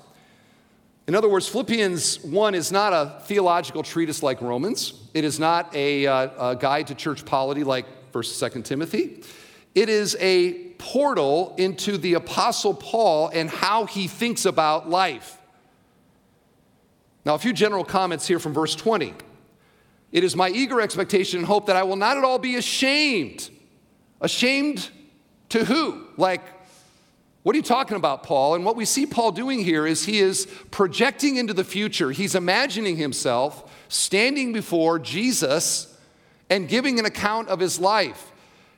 In 1.06 1.14
other 1.14 1.28
words, 1.28 1.48
Philippians 1.48 2.24
1 2.24 2.54
is 2.54 2.72
not 2.72 2.92
a 2.92 3.20
theological 3.24 3.82
treatise 3.82 4.22
like 4.22 4.40
Romans. 4.40 4.94
It 5.12 5.24
is 5.24 5.38
not 5.38 5.74
a, 5.74 6.06
uh, 6.06 6.50
a 6.52 6.56
guide 6.56 6.86
to 6.88 6.94
church 6.94 7.24
polity 7.24 7.62
like 7.62 7.84
1st, 8.12 8.50
2nd 8.50 8.64
Timothy. 8.64 9.22
It 9.74 9.88
is 9.88 10.16
a 10.20 10.52
portal 10.78 11.54
into 11.58 11.98
the 11.98 12.14
Apostle 12.14 12.74
Paul 12.74 13.28
and 13.32 13.50
how 13.50 13.86
he 13.86 14.08
thinks 14.08 14.46
about 14.46 14.88
life. 14.88 15.38
Now, 17.24 17.34
a 17.34 17.38
few 17.38 17.52
general 17.52 17.84
comments 17.84 18.26
here 18.26 18.38
from 18.38 18.54
verse 18.54 18.74
20. 18.74 19.14
It 20.12 20.24
is 20.24 20.36
my 20.36 20.48
eager 20.48 20.80
expectation 20.80 21.38
and 21.38 21.46
hope 21.46 21.66
that 21.66 21.76
I 21.76 21.82
will 21.82 21.96
not 21.96 22.16
at 22.16 22.24
all 22.24 22.38
be 22.38 22.56
ashamed 22.56 23.50
Ashamed 24.20 24.90
to 25.50 25.64
who? 25.64 26.06
Like, 26.16 26.42
what 27.42 27.54
are 27.54 27.58
you 27.58 27.62
talking 27.62 27.96
about, 27.96 28.24
Paul? 28.24 28.56
And 28.56 28.64
what 28.64 28.74
we 28.74 28.84
see 28.84 29.06
Paul 29.06 29.30
doing 29.30 29.62
here 29.62 29.86
is 29.86 30.04
he 30.04 30.18
is 30.18 30.46
projecting 30.70 31.36
into 31.36 31.54
the 31.54 31.62
future. 31.62 32.10
He's 32.10 32.34
imagining 32.34 32.96
himself 32.96 33.72
standing 33.88 34.52
before 34.52 34.98
Jesus 34.98 35.96
and 36.50 36.68
giving 36.68 36.98
an 36.98 37.04
account 37.04 37.48
of 37.48 37.60
his 37.60 37.78
life. 37.78 38.32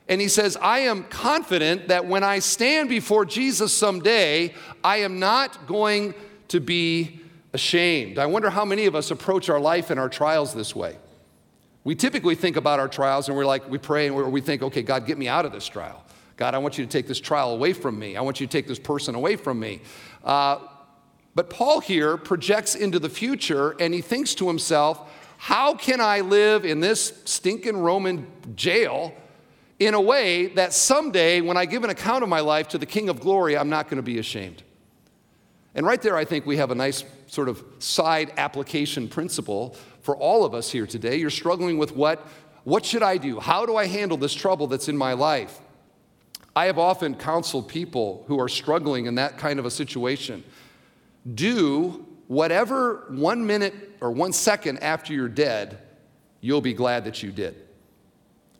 And 0.07 0.21
he 0.21 0.27
says, 0.27 0.57
I 0.61 0.79
am 0.79 1.03
confident 1.05 1.87
that 1.87 2.05
when 2.05 2.23
I 2.23 2.39
stand 2.39 2.89
before 2.89 3.25
Jesus 3.25 3.73
someday, 3.73 4.53
I 4.83 4.97
am 4.97 5.19
not 5.19 5.67
going 5.67 6.13
to 6.49 6.59
be 6.59 7.21
ashamed. 7.53 8.19
I 8.19 8.25
wonder 8.25 8.49
how 8.49 8.65
many 8.65 8.85
of 8.85 8.95
us 8.95 9.11
approach 9.11 9.49
our 9.49 9.59
life 9.59 9.89
and 9.89 9.99
our 9.99 10.09
trials 10.09 10.53
this 10.53 10.75
way. 10.75 10.97
We 11.83 11.95
typically 11.95 12.35
think 12.35 12.57
about 12.57 12.79
our 12.79 12.87
trials 12.87 13.27
and 13.29 13.37
we're 13.37 13.45
like, 13.45 13.69
we 13.69 13.77
pray 13.77 14.07
and 14.07 14.31
we 14.31 14.41
think, 14.41 14.61
okay, 14.61 14.81
God, 14.81 15.05
get 15.05 15.17
me 15.17 15.27
out 15.27 15.45
of 15.45 15.51
this 15.51 15.67
trial. 15.67 16.03
God, 16.37 16.55
I 16.55 16.57
want 16.57 16.77
you 16.77 16.85
to 16.85 16.91
take 16.91 17.07
this 17.07 17.19
trial 17.19 17.51
away 17.51 17.73
from 17.73 17.97
me. 17.97 18.15
I 18.15 18.21
want 18.21 18.39
you 18.39 18.47
to 18.47 18.51
take 18.51 18.67
this 18.67 18.79
person 18.79 19.15
away 19.15 19.35
from 19.35 19.59
me. 19.59 19.81
Uh, 20.23 20.59
but 21.35 21.49
Paul 21.49 21.79
here 21.79 22.17
projects 22.17 22.75
into 22.75 22.99
the 22.99 23.09
future 23.09 23.75
and 23.79 23.93
he 23.93 24.01
thinks 24.01 24.33
to 24.35 24.47
himself, 24.47 25.09
how 25.37 25.73
can 25.73 26.01
I 26.01 26.19
live 26.19 26.65
in 26.65 26.81
this 26.81 27.21
stinking 27.25 27.77
Roman 27.77 28.27
jail 28.55 29.13
in 29.79 29.93
a 29.93 30.01
way 30.01 30.47
that 30.47 30.73
someday, 30.73 31.39
when 31.39 31.55
I 31.55 31.65
give 31.65 31.85
an 31.85 31.89
account 31.89 32.23
of 32.23 32.29
my 32.29 32.41
life 32.41 32.67
to 32.69 32.77
the 32.77 32.85
King 32.85 33.07
of 33.07 33.21
glory, 33.21 33.57
I'm 33.57 33.69
not 33.69 33.85
going 33.85 33.97
to 33.97 34.03
be 34.03 34.19
ashamed? 34.19 34.63
And 35.75 35.85
right 35.85 36.01
there, 36.01 36.17
I 36.17 36.25
think 36.25 36.45
we 36.45 36.57
have 36.57 36.71
a 36.71 36.75
nice 36.75 37.03
sort 37.27 37.47
of 37.47 37.63
side 37.79 38.33
application 38.37 39.07
principle 39.07 39.75
for 40.01 40.17
all 40.17 40.43
of 40.43 40.53
us 40.53 40.71
here 40.71 40.87
today. 40.87 41.17
You're 41.17 41.29
struggling 41.29 41.77
with 41.77 41.95
what, 41.95 42.25
what 42.63 42.85
should 42.85 43.03
I 43.03 43.17
do? 43.17 43.39
How 43.39 43.65
do 43.65 43.75
I 43.75 43.85
handle 43.85 44.17
this 44.17 44.33
trouble 44.33 44.67
that's 44.67 44.89
in 44.89 44.97
my 44.97 45.13
life? 45.13 45.59
I 46.55 46.65
have 46.65 46.79
often 46.79 47.15
counseled 47.15 47.67
people 47.67 48.23
who 48.27 48.39
are 48.39 48.49
struggling 48.49 49.05
in 49.05 49.15
that 49.15 49.37
kind 49.37 49.59
of 49.59 49.65
a 49.65 49.71
situation. 49.71 50.43
Do 51.35 52.05
whatever 52.27 53.05
one 53.09 53.45
minute 53.45 53.73
or 54.01 54.11
one 54.11 54.33
second 54.33 54.79
after 54.79 55.13
you're 55.13 55.29
dead, 55.29 55.79
you'll 56.41 56.61
be 56.61 56.73
glad 56.73 57.05
that 57.05 57.21
you 57.21 57.31
did. 57.31 57.55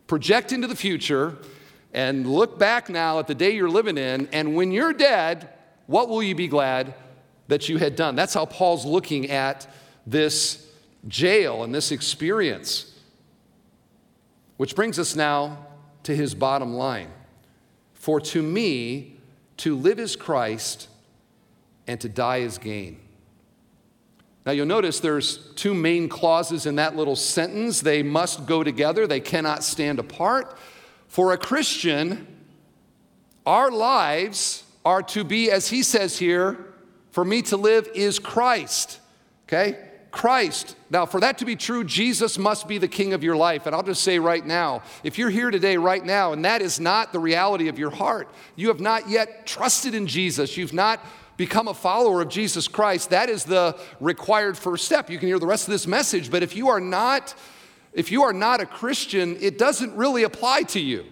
Project 0.08 0.52
into 0.52 0.68
the 0.68 0.76
future 0.76 1.38
and 1.94 2.28
look 2.28 2.60
back 2.60 2.90
now 2.90 3.20
at 3.20 3.28
the 3.28 3.36
day 3.36 3.52
you're 3.52 3.70
living 3.70 3.98
in, 3.98 4.28
and 4.32 4.56
when 4.56 4.72
you're 4.72 4.94
dead, 4.94 5.50
what 5.90 6.08
will 6.08 6.22
you 6.22 6.36
be 6.36 6.48
glad 6.48 6.94
that 7.48 7.68
you 7.68 7.78
had 7.78 7.96
done? 7.96 8.16
That's 8.16 8.36
how 8.36 8.46
Paul's 8.46 8.86
looking 8.86 9.32
at 9.32 9.66
this 10.06 10.68
jail 11.08 11.64
and 11.64 11.74
this 11.74 11.92
experience. 11.92 12.96
Which 14.58 14.76
brings 14.76 15.00
us 15.00 15.16
now 15.16 15.66
to 16.04 16.16
his 16.16 16.36
bottom 16.36 16.76
line. 16.76 17.08
For 17.96 18.22
to 18.22 18.44
me, 18.44 19.16
to 19.58 19.76
live 19.76 20.00
is 20.00 20.16
Christ, 20.16 20.90
and 21.88 22.00
to 22.02 22.08
die 22.08 22.42
is 22.42 22.60
gain. 22.60 23.00
Now 24.46 24.52
you'll 24.52 24.68
notice 24.68 25.00
there's 25.00 25.52
two 25.56 25.74
main 25.74 26.08
clauses 26.08 26.68
in 26.68 26.76
that 26.76 26.96
little 26.96 27.16
sentence. 27.16 27.82
They 27.82 28.04
must 28.04 28.46
go 28.46 28.64
together, 28.64 29.08
they 29.08 29.22
cannot 29.22 29.64
stand 29.64 29.98
apart. 29.98 30.56
For 31.08 31.34
a 31.34 31.38
Christian, 31.40 32.28
our 33.44 33.72
lives 33.72 34.66
are 34.86 35.04
to 35.04 35.24
be, 35.24 35.52
as 35.52 35.68
he 35.68 35.84
says 35.84 36.18
here, 36.18 36.58
for 37.12 37.26
me 37.26 37.42
to 37.44 37.58
live 37.58 37.88
is 37.94 38.20
Christ. 38.20 39.00
Okay? 39.48 39.78
Christ. 40.12 40.76
Now, 40.90 41.06
for 41.06 41.20
that 41.20 41.38
to 41.40 41.46
be 41.46 41.56
true, 41.56 41.84
Jesus 41.84 42.38
must 42.38 42.68
be 42.68 42.78
the 42.78 42.88
king 42.88 43.14
of 43.14 43.24
your 43.24 43.36
life. 43.36 43.66
And 43.66 43.76
I'll 43.76 43.84
just 43.84 44.04
say 44.04 44.18
right 44.20 44.46
now 44.46 44.82
if 45.04 45.18
you're 45.18 45.30
here 45.30 45.52
today, 45.52 45.78
right 45.78 46.04
now, 46.04 46.34
and 46.34 46.44
that 46.46 46.62
is 46.62 46.80
not 46.80 47.14
the 47.14 47.20
reality 47.20 47.68
of 47.68 47.78
your 47.78 47.92
heart, 47.92 48.28
you 48.56 48.70
have 48.70 48.80
not 48.80 49.10
yet 49.10 49.46
trusted 49.46 49.94
in 49.94 50.08
Jesus, 50.08 50.58
you've 50.58 50.74
not 50.74 51.04
become 51.38 51.68
a 51.68 51.74
follower 51.74 52.22
of 52.22 52.30
Jesus 52.30 52.68
Christ, 52.68 53.12
that 53.12 53.30
is 53.30 53.46
the 53.46 53.80
required 54.00 54.58
first 54.58 54.86
step. 54.86 55.10
You 55.10 55.18
can 55.18 55.28
hear 55.28 55.40
the 55.40 55.48
rest 55.48 55.68
of 55.68 55.72
this 55.72 55.88
message, 55.88 56.30
but 56.30 56.44
if 56.44 56.56
you 56.56 56.68
are 56.70 56.82
not, 56.82 57.34
if 57.94 58.12
you 58.12 58.24
are 58.24 58.34
not 58.34 58.60
a 58.62 58.66
Christian, 58.66 59.38
it 59.40 59.58
doesn't 59.58 59.96
really 59.96 60.24
apply 60.24 60.64
to 60.64 60.82
you. 60.82 61.06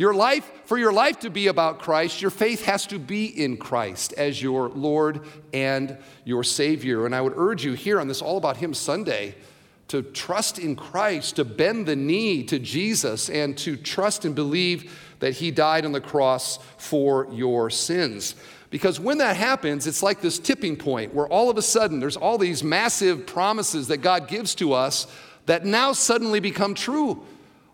Your 0.00 0.14
life, 0.14 0.50
for 0.64 0.78
your 0.78 0.94
life 0.94 1.20
to 1.20 1.28
be 1.28 1.48
about 1.48 1.78
Christ, 1.78 2.22
your 2.22 2.30
faith 2.30 2.64
has 2.64 2.86
to 2.86 2.98
be 2.98 3.26
in 3.26 3.58
Christ 3.58 4.14
as 4.14 4.40
your 4.40 4.70
Lord 4.70 5.20
and 5.52 5.98
your 6.24 6.42
Savior. 6.42 7.04
And 7.04 7.14
I 7.14 7.20
would 7.20 7.34
urge 7.36 7.66
you 7.66 7.74
here 7.74 8.00
on 8.00 8.08
this 8.08 8.22
All 8.22 8.38
About 8.38 8.56
Him 8.56 8.72
Sunday 8.72 9.34
to 9.88 10.00
trust 10.00 10.58
in 10.58 10.74
Christ, 10.74 11.36
to 11.36 11.44
bend 11.44 11.84
the 11.84 11.96
knee 11.96 12.42
to 12.44 12.58
Jesus, 12.58 13.28
and 13.28 13.58
to 13.58 13.76
trust 13.76 14.24
and 14.24 14.34
believe 14.34 14.98
that 15.18 15.34
He 15.34 15.50
died 15.50 15.84
on 15.84 15.92
the 15.92 16.00
cross 16.00 16.56
for 16.78 17.28
your 17.30 17.68
sins. 17.68 18.36
Because 18.70 18.98
when 18.98 19.18
that 19.18 19.36
happens, 19.36 19.86
it's 19.86 20.02
like 20.02 20.22
this 20.22 20.38
tipping 20.38 20.76
point 20.76 21.12
where 21.12 21.28
all 21.28 21.50
of 21.50 21.58
a 21.58 21.62
sudden 21.62 22.00
there's 22.00 22.16
all 22.16 22.38
these 22.38 22.64
massive 22.64 23.26
promises 23.26 23.88
that 23.88 23.98
God 23.98 24.28
gives 24.28 24.54
to 24.54 24.72
us 24.72 25.06
that 25.44 25.66
now 25.66 25.92
suddenly 25.92 26.40
become 26.40 26.72
true 26.72 27.22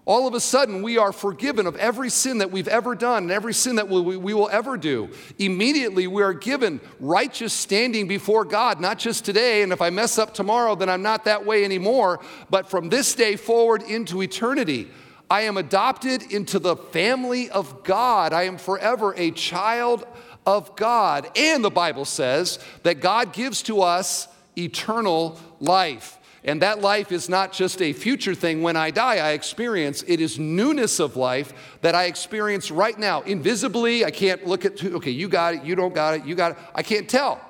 all 0.07 0.29
of 0.29 0.35
a 0.35 0.41
sudden 0.41 0.83
we 0.83 0.99
are 0.99 1.13
forgiven 1.13 1.67
of 1.67 1.75
every 1.77 2.11
sin 2.11 2.39
that 2.39 2.53
we've 2.53 2.69
ever 2.69 2.95
done 2.95 3.25
and 3.25 3.33
every 3.33 3.53
sin 3.53 3.75
that 3.77 3.89
we, 3.89 4.17
we, 4.17 4.35
will 4.35 4.49
ever 4.51 4.77
do. 4.77 5.11
Immediately 5.39 6.07
we 6.07 6.23
are 6.23 6.33
given 6.33 6.81
righteous 7.01 7.53
standing 7.53 8.07
before 8.07 8.45
God, 8.45 8.81
not 8.81 9.01
just 9.01 9.25
today, 9.25 9.63
and 9.63 9.73
if 9.73 9.83
I 9.83 9.91
mess 9.91 10.17
up 10.17 10.33
tomorrow, 10.33 10.77
then 10.77 10.89
I'm 10.89 11.03
not 11.03 11.25
that 11.25 11.45
way 11.45 11.65
anymore, 11.65 12.21
but 12.49 12.71
from 12.71 12.89
this 12.89 13.17
day 13.17 13.35
forward 13.35 13.83
into 13.83 14.23
eternity. 14.23 14.89
I 15.29 15.43
am 15.43 15.57
adopted 15.57 16.31
into 16.31 16.61
the 16.61 16.77
family 16.77 17.51
of 17.51 17.83
God. 17.83 18.33
I 18.33 18.45
am 18.45 18.59
forever 18.59 19.13
a 19.17 19.33
child 19.33 20.07
of 20.47 20.77
God. 20.77 21.29
And 21.37 21.65
the 21.65 21.71
Bible 21.71 22.05
says 22.05 22.61
that 22.85 23.01
God 23.01 23.33
gives 23.33 23.63
to 23.63 23.83
us 23.83 24.29
eternal 24.57 25.41
life. 25.59 26.17
And 26.47 26.63
that 26.63 26.81
life 26.81 27.11
is 27.11 27.29
not 27.29 27.53
just 27.53 27.83
a 27.83 27.93
future 27.93 28.35
thing 28.35 28.63
when 28.63 28.77
I 28.77 28.93
die, 28.93 29.17
I 29.17 29.33
experience. 29.33 30.05
It 30.07 30.21
is 30.21 30.39
newness 30.39 31.01
of 31.01 31.17
life 31.17 31.53
that 31.81 31.97
I 31.97 32.05
experience 32.05 32.71
right 32.71 32.97
now. 32.97 33.23
Invisibly, 33.23 34.05
I 34.05 34.13
can't 34.13 34.47
look 34.47 34.65
at, 34.65 34.83
okay, 34.83 35.11
you 35.11 35.29
got 35.29 35.55
it, 35.55 35.65
you 35.65 35.75
don't 35.75 35.93
got 35.93 36.15
it, 36.15 36.25
you 36.25 36.37
got 36.37 36.53
it. 36.53 36.59
I 36.73 36.85
can't 36.85 37.09
tell. 37.09 37.41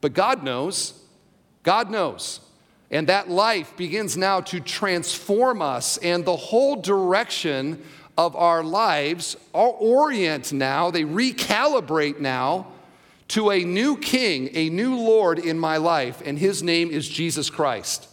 But 0.00 0.14
God 0.14 0.44
knows. 0.44 0.94
God 1.64 1.90
knows. 1.90 2.40
And 2.92 3.08
that 3.08 3.28
life 3.28 3.76
begins 3.76 4.16
now 4.16 4.40
to 4.42 4.60
transform 4.60 5.60
us, 5.60 5.96
and 5.98 6.24
the 6.24 6.36
whole 6.36 6.76
direction 6.76 7.82
of 8.16 8.36
our 8.36 8.62
lives 8.62 9.36
are 9.54 9.68
orient 9.68 10.52
now, 10.52 10.90
they 10.90 11.04
recalibrate 11.04 12.20
now 12.20 12.66
to 13.28 13.50
a 13.50 13.64
new 13.64 13.96
king, 13.96 14.50
a 14.54 14.68
new 14.68 14.96
Lord 14.96 15.38
in 15.38 15.58
my 15.58 15.76
life, 15.76 16.20
and 16.24 16.38
his 16.38 16.62
name 16.62 16.90
is 16.90 17.08
Jesus 17.08 17.48
Christ. 17.48 18.08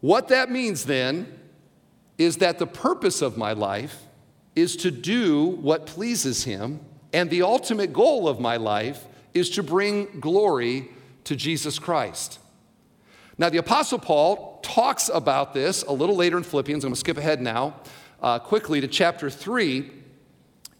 What 0.00 0.28
that 0.28 0.50
means 0.50 0.84
then 0.84 1.38
is 2.18 2.38
that 2.38 2.58
the 2.58 2.66
purpose 2.66 3.22
of 3.22 3.36
my 3.36 3.52
life 3.52 4.02
is 4.56 4.76
to 4.76 4.90
do 4.90 5.46
what 5.46 5.86
pleases 5.86 6.44
him, 6.44 6.80
and 7.12 7.30
the 7.30 7.42
ultimate 7.42 7.92
goal 7.92 8.28
of 8.28 8.40
my 8.40 8.56
life 8.56 9.06
is 9.34 9.50
to 9.50 9.62
bring 9.62 10.20
glory 10.20 10.88
to 11.24 11.36
Jesus 11.36 11.78
Christ. 11.78 12.38
Now, 13.38 13.48
the 13.48 13.58
Apostle 13.58 13.98
Paul 13.98 14.60
talks 14.62 15.08
about 15.08 15.54
this 15.54 15.82
a 15.82 15.92
little 15.92 16.16
later 16.16 16.36
in 16.36 16.42
Philippians. 16.42 16.84
I'm 16.84 16.90
going 16.90 16.94
to 16.94 17.00
skip 17.00 17.16
ahead 17.16 17.40
now 17.40 17.76
uh, 18.20 18.38
quickly 18.38 18.80
to 18.80 18.88
chapter 18.88 19.30
3 19.30 19.90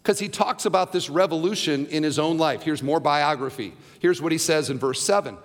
because 0.03 0.19
he 0.19 0.29
talks 0.29 0.67
about 0.67 0.93
this 0.93 1.09
revolution 1.09 1.87
in 1.87 2.03
his 2.03 2.19
own 2.19 2.37
life. 2.37 2.63
Here's 2.63 2.83
more 2.83 3.01
biography. 3.01 3.75
Here's 4.01 4.21
what 4.21 4.33
he 4.33 4.39
says 4.39 4.71
in 4.71 4.79
verse 4.79 5.03
7 5.03 5.39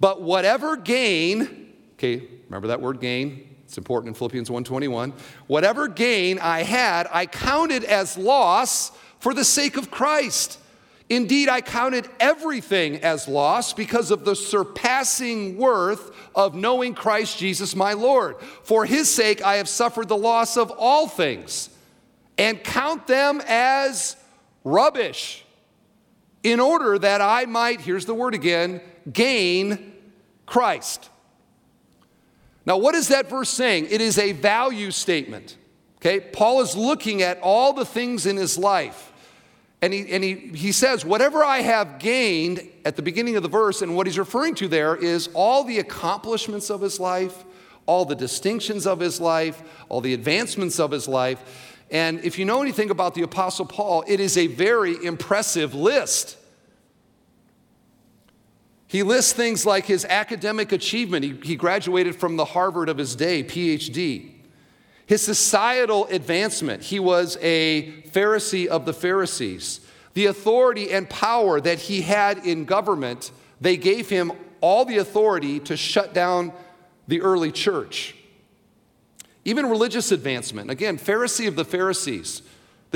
But 0.00 0.22
whatever 0.22 0.76
gain, 0.76 1.65
okay, 1.96 2.22
remember 2.46 2.68
that 2.68 2.80
word 2.80 3.00
gain? 3.00 3.56
It's 3.64 3.78
important 3.78 4.08
in 4.08 4.14
Philippians 4.14 4.48
1:21. 4.48 5.12
Whatever 5.48 5.88
gain 5.88 6.38
I 6.38 6.62
had, 6.62 7.08
I 7.10 7.26
counted 7.26 7.84
as 7.84 8.16
loss 8.16 8.92
for 9.18 9.34
the 9.34 9.44
sake 9.44 9.76
of 9.76 9.90
Christ. 9.90 10.58
Indeed, 11.08 11.48
I 11.48 11.60
counted 11.60 12.08
everything 12.18 12.96
as 12.96 13.28
loss 13.28 13.72
because 13.72 14.10
of 14.10 14.24
the 14.24 14.34
surpassing 14.34 15.56
worth 15.56 16.10
of 16.34 16.54
knowing 16.54 16.94
Christ 16.94 17.38
Jesus 17.38 17.76
my 17.76 17.92
Lord. 17.92 18.40
For 18.64 18.84
his 18.84 19.08
sake, 19.08 19.40
I 19.40 19.56
have 19.56 19.68
suffered 19.68 20.08
the 20.08 20.16
loss 20.16 20.56
of 20.56 20.72
all 20.72 21.06
things 21.06 21.70
and 22.38 22.62
count 22.62 23.06
them 23.06 23.40
as 23.46 24.16
rubbish 24.64 25.44
in 26.42 26.60
order 26.60 26.98
that 26.98 27.20
I 27.20 27.46
might, 27.46 27.80
here's 27.80 28.06
the 28.06 28.14
word 28.14 28.34
again, 28.34 28.80
gain 29.12 29.92
Christ. 30.44 31.08
Now, 32.66 32.76
what 32.76 32.94
is 32.94 33.08
that 33.08 33.30
verse 33.30 33.48
saying? 33.48 33.86
It 33.90 34.00
is 34.00 34.18
a 34.18 34.32
value 34.32 34.90
statement. 34.90 35.56
Okay? 35.98 36.20
Paul 36.20 36.60
is 36.60 36.76
looking 36.76 37.22
at 37.22 37.38
all 37.40 37.72
the 37.72 37.86
things 37.86 38.26
in 38.26 38.36
his 38.36 38.58
life 38.58 39.12
and 39.82 39.92
he, 39.92 40.10
and 40.10 40.24
he, 40.24 40.34
he 40.34 40.72
says, 40.72 41.04
Whatever 41.04 41.44
I 41.44 41.58
have 41.58 41.98
gained 41.98 42.66
at 42.84 42.96
the 42.96 43.02
beginning 43.02 43.36
of 43.36 43.42
the 43.42 43.48
verse, 43.48 43.82
and 43.82 43.94
what 43.94 44.06
he's 44.06 44.18
referring 44.18 44.54
to 44.56 44.68
there 44.68 44.96
is 44.96 45.28
all 45.34 45.64
the 45.64 45.78
accomplishments 45.78 46.70
of 46.70 46.80
his 46.80 46.98
life, 46.98 47.44
all 47.84 48.04
the 48.04 48.16
distinctions 48.16 48.86
of 48.86 48.98
his 48.98 49.20
life, 49.20 49.62
all 49.88 50.00
the 50.00 50.14
advancements 50.14 50.80
of 50.80 50.90
his 50.90 51.06
life. 51.06 51.74
And 51.90 52.24
if 52.24 52.38
you 52.38 52.44
know 52.44 52.62
anything 52.62 52.90
about 52.90 53.14
the 53.14 53.22
Apostle 53.22 53.66
Paul, 53.66 54.02
it 54.08 54.18
is 54.18 54.36
a 54.36 54.46
very 54.48 55.04
impressive 55.04 55.74
list. 55.74 56.36
He 58.88 59.02
lists 59.02 59.32
things 59.32 59.66
like 59.66 59.86
his 59.86 60.04
academic 60.04 60.72
achievement. 60.72 61.24
He, 61.24 61.38
he 61.42 61.56
graduated 61.56 62.16
from 62.16 62.36
the 62.36 62.44
Harvard 62.44 62.88
of 62.88 62.98
his 62.98 63.16
day, 63.16 63.42
PhD. 63.42 64.30
His 65.06 65.22
societal 65.22 66.06
advancement, 66.06 66.82
he 66.82 66.98
was 66.98 67.36
a 67.40 68.02
Pharisee 68.10 68.66
of 68.66 68.86
the 68.86 68.92
Pharisees. 68.92 69.80
The 70.14 70.26
authority 70.26 70.90
and 70.92 71.08
power 71.08 71.60
that 71.60 71.78
he 71.78 72.02
had 72.02 72.38
in 72.38 72.64
government, 72.64 73.30
they 73.60 73.76
gave 73.76 74.08
him 74.08 74.32
all 74.60 74.84
the 74.84 74.98
authority 74.98 75.60
to 75.60 75.76
shut 75.76 76.14
down 76.14 76.52
the 77.06 77.20
early 77.20 77.52
church. 77.52 78.16
Even 79.44 79.66
religious 79.66 80.10
advancement, 80.10 80.70
again, 80.70 80.98
Pharisee 80.98 81.46
of 81.46 81.54
the 81.54 81.64
Pharisees. 81.64 82.42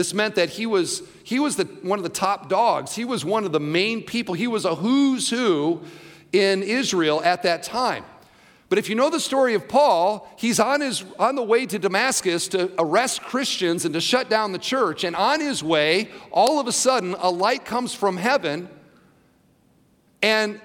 This 0.01 0.15
meant 0.15 0.37
that 0.37 0.49
he 0.49 0.65
was, 0.65 1.03
he 1.25 1.39
was 1.39 1.57
the, 1.57 1.65
one 1.83 1.99
of 1.99 2.03
the 2.05 2.09
top 2.09 2.49
dogs. 2.49 2.95
He 2.95 3.05
was 3.05 3.23
one 3.23 3.45
of 3.45 3.53
the 3.53 3.61
main 3.61 4.03
people. 4.03 4.35
He 4.35 4.47
was 4.47 4.65
a 4.65 4.75
who's 4.75 5.29
who 5.29 5.83
in 6.33 6.63
Israel 6.63 7.23
at 7.23 7.43
that 7.43 7.63
time. 7.63 8.07
But 8.71 8.79
if 8.79 8.89
you 8.89 8.95
know 8.95 9.11
the 9.11 9.21
story 9.21 9.53
of 9.53 9.69
Paul, 9.69 10.27
he's 10.39 10.59
on, 10.59 10.81
his, 10.81 11.05
on 11.19 11.35
the 11.35 11.43
way 11.43 11.67
to 11.67 11.79
Damascus 11.79 12.49
to 12.49 12.73
arrest 12.79 13.21
Christians 13.21 13.85
and 13.85 13.93
to 13.93 14.01
shut 14.01 14.31
down 14.31 14.53
the 14.53 14.59
church. 14.59 15.05
And 15.05 15.15
on 15.15 15.39
his 15.39 15.63
way, 15.63 16.09
all 16.31 16.59
of 16.59 16.67
a 16.67 16.73
sudden, 16.73 17.15
a 17.19 17.29
light 17.29 17.67
comes 17.67 17.93
from 17.93 18.17
heaven. 18.17 18.71
And 20.23 20.63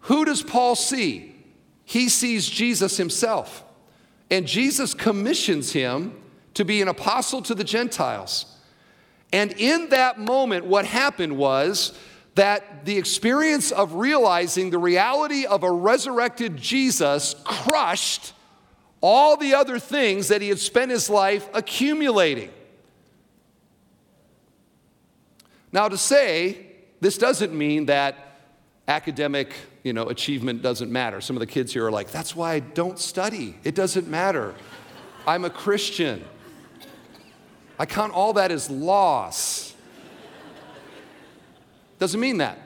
who 0.00 0.24
does 0.24 0.42
Paul 0.42 0.74
see? 0.74 1.36
He 1.84 2.08
sees 2.08 2.48
Jesus 2.48 2.96
himself. 2.96 3.62
And 4.28 4.44
Jesus 4.44 4.92
commissions 4.92 5.72
him 5.72 6.20
to 6.54 6.64
be 6.64 6.82
an 6.82 6.88
apostle 6.88 7.42
to 7.42 7.54
the 7.54 7.62
Gentiles. 7.62 8.51
And 9.32 9.52
in 9.52 9.88
that 9.90 10.18
moment, 10.18 10.66
what 10.66 10.84
happened 10.84 11.36
was 11.36 11.98
that 12.34 12.84
the 12.84 12.96
experience 12.98 13.72
of 13.72 13.94
realizing 13.94 14.70
the 14.70 14.78
reality 14.78 15.46
of 15.46 15.62
a 15.62 15.70
resurrected 15.70 16.56
Jesus 16.56 17.34
crushed 17.44 18.32
all 19.00 19.36
the 19.36 19.54
other 19.54 19.78
things 19.78 20.28
that 20.28 20.40
he 20.40 20.48
had 20.48 20.58
spent 20.58 20.90
his 20.90 21.10
life 21.10 21.48
accumulating. 21.54 22.50
Now, 25.72 25.88
to 25.88 25.98
say 25.98 26.66
this 27.00 27.18
doesn't 27.18 27.52
mean 27.52 27.86
that 27.86 28.38
academic 28.86 29.54
you 29.82 29.92
know, 29.92 30.08
achievement 30.08 30.62
doesn't 30.62 30.92
matter. 30.92 31.20
Some 31.20 31.36
of 31.36 31.40
the 31.40 31.46
kids 31.46 31.72
here 31.72 31.86
are 31.86 31.90
like, 31.90 32.10
that's 32.10 32.36
why 32.36 32.54
I 32.54 32.60
don't 32.60 32.98
study. 32.98 33.56
It 33.64 33.74
doesn't 33.74 34.08
matter. 34.08 34.54
I'm 35.26 35.44
a 35.44 35.50
Christian. 35.50 36.24
I 37.82 37.84
count 37.84 38.12
all 38.12 38.34
that 38.34 38.52
as 38.52 38.70
loss. 38.70 39.74
Doesn't 41.98 42.20
mean 42.20 42.38
that. 42.38 42.56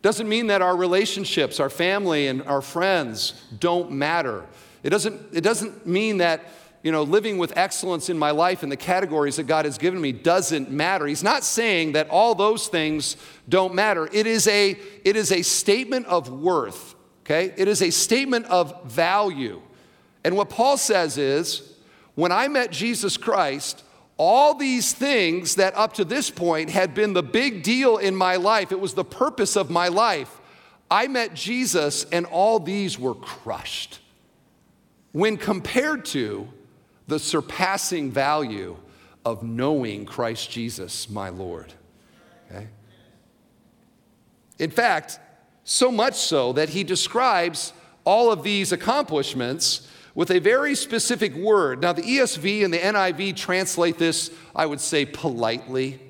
Doesn't 0.00 0.26
mean 0.26 0.46
that 0.46 0.62
our 0.62 0.74
relationships, 0.74 1.60
our 1.60 1.68
family, 1.68 2.28
and 2.28 2.42
our 2.44 2.62
friends 2.62 3.34
don't 3.60 3.90
matter. 3.90 4.46
It 4.82 4.88
doesn't, 4.88 5.20
it 5.34 5.42
doesn't 5.42 5.86
mean 5.86 6.16
that 6.16 6.40
you 6.82 6.90
know, 6.90 7.02
living 7.02 7.36
with 7.36 7.58
excellence 7.58 8.08
in 8.08 8.18
my 8.18 8.30
life 8.30 8.62
in 8.62 8.70
the 8.70 8.76
categories 8.76 9.36
that 9.36 9.42
God 9.42 9.66
has 9.66 9.76
given 9.76 10.00
me 10.00 10.12
doesn't 10.12 10.70
matter. 10.70 11.06
He's 11.06 11.22
not 11.22 11.44
saying 11.44 11.92
that 11.92 12.08
all 12.08 12.34
those 12.34 12.68
things 12.68 13.18
don't 13.50 13.74
matter. 13.74 14.08
It 14.14 14.26
is 14.26 14.48
a, 14.48 14.78
it 15.04 15.14
is 15.14 15.30
a 15.30 15.42
statement 15.42 16.06
of 16.06 16.30
worth, 16.30 16.94
okay? 17.26 17.52
It 17.58 17.68
is 17.68 17.82
a 17.82 17.90
statement 17.90 18.46
of 18.46 18.82
value. 18.84 19.60
And 20.24 20.38
what 20.38 20.48
Paul 20.48 20.78
says 20.78 21.18
is 21.18 21.74
when 22.14 22.32
I 22.32 22.48
met 22.48 22.72
Jesus 22.72 23.18
Christ, 23.18 23.84
all 24.24 24.54
these 24.54 24.92
things 24.92 25.56
that 25.56 25.74
up 25.76 25.94
to 25.94 26.04
this 26.04 26.30
point 26.30 26.70
had 26.70 26.94
been 26.94 27.12
the 27.12 27.24
big 27.24 27.64
deal 27.64 27.96
in 27.96 28.14
my 28.14 28.36
life, 28.36 28.70
it 28.70 28.78
was 28.78 28.94
the 28.94 29.04
purpose 29.04 29.56
of 29.56 29.68
my 29.68 29.88
life. 29.88 30.40
I 30.88 31.08
met 31.08 31.34
Jesus 31.34 32.04
and 32.04 32.24
all 32.26 32.60
these 32.60 33.00
were 33.00 33.16
crushed. 33.16 33.98
When 35.10 35.36
compared 35.36 36.04
to 36.06 36.48
the 37.08 37.18
surpassing 37.18 38.12
value 38.12 38.76
of 39.24 39.42
knowing 39.42 40.06
Christ 40.06 40.52
Jesus, 40.52 41.10
my 41.10 41.28
Lord. 41.28 41.72
Okay? 42.48 42.68
In 44.60 44.70
fact, 44.70 45.18
so 45.64 45.90
much 45.90 46.14
so 46.14 46.52
that 46.52 46.68
he 46.68 46.84
describes 46.84 47.72
all 48.04 48.30
of 48.30 48.44
these 48.44 48.70
accomplishments 48.70 49.88
with 50.14 50.30
a 50.30 50.38
very 50.38 50.74
specific 50.74 51.34
word. 51.34 51.80
Now, 51.80 51.92
the 51.92 52.02
ESV 52.02 52.64
and 52.64 52.72
the 52.72 52.78
NIV 52.78 53.36
translate 53.36 53.98
this, 53.98 54.30
I 54.54 54.66
would 54.66 54.80
say, 54.80 55.06
politely. 55.06 56.00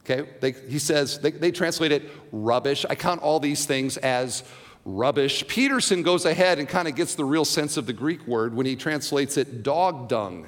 Okay, 0.00 0.28
they, 0.40 0.52
he 0.52 0.78
says, 0.78 1.18
they, 1.20 1.30
they 1.30 1.50
translate 1.50 1.92
it 1.92 2.10
rubbish. 2.30 2.84
I 2.88 2.94
count 2.94 3.22
all 3.22 3.40
these 3.40 3.64
things 3.64 3.96
as 3.96 4.44
rubbish. 4.84 5.46
Peterson 5.48 6.02
goes 6.02 6.26
ahead 6.26 6.58
and 6.58 6.68
kind 6.68 6.86
of 6.86 6.94
gets 6.94 7.14
the 7.14 7.24
real 7.24 7.46
sense 7.46 7.78
of 7.78 7.86
the 7.86 7.92
Greek 7.94 8.26
word 8.26 8.54
when 8.54 8.66
he 8.66 8.76
translates 8.76 9.36
it 9.38 9.62
dog 9.62 10.08
dung. 10.08 10.46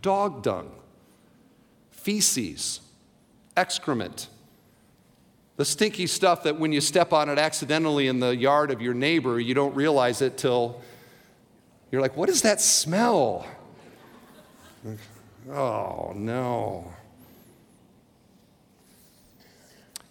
Dog 0.00 0.42
dung, 0.42 0.70
feces, 1.90 2.80
excrement. 3.56 4.28
The 5.58 5.64
stinky 5.64 6.06
stuff 6.06 6.44
that 6.44 6.58
when 6.58 6.72
you 6.72 6.80
step 6.80 7.12
on 7.12 7.28
it 7.28 7.36
accidentally 7.36 8.06
in 8.06 8.20
the 8.20 8.34
yard 8.34 8.70
of 8.70 8.80
your 8.80 8.94
neighbor, 8.94 9.38
you 9.38 9.54
don't 9.54 9.74
realize 9.74 10.22
it 10.22 10.38
till 10.38 10.80
You're 11.90 12.02
like, 12.02 12.16
what 12.16 12.28
is 12.28 12.42
that 12.42 12.60
smell? 12.60 13.46
Oh, 15.50 16.12
no. 16.14 16.92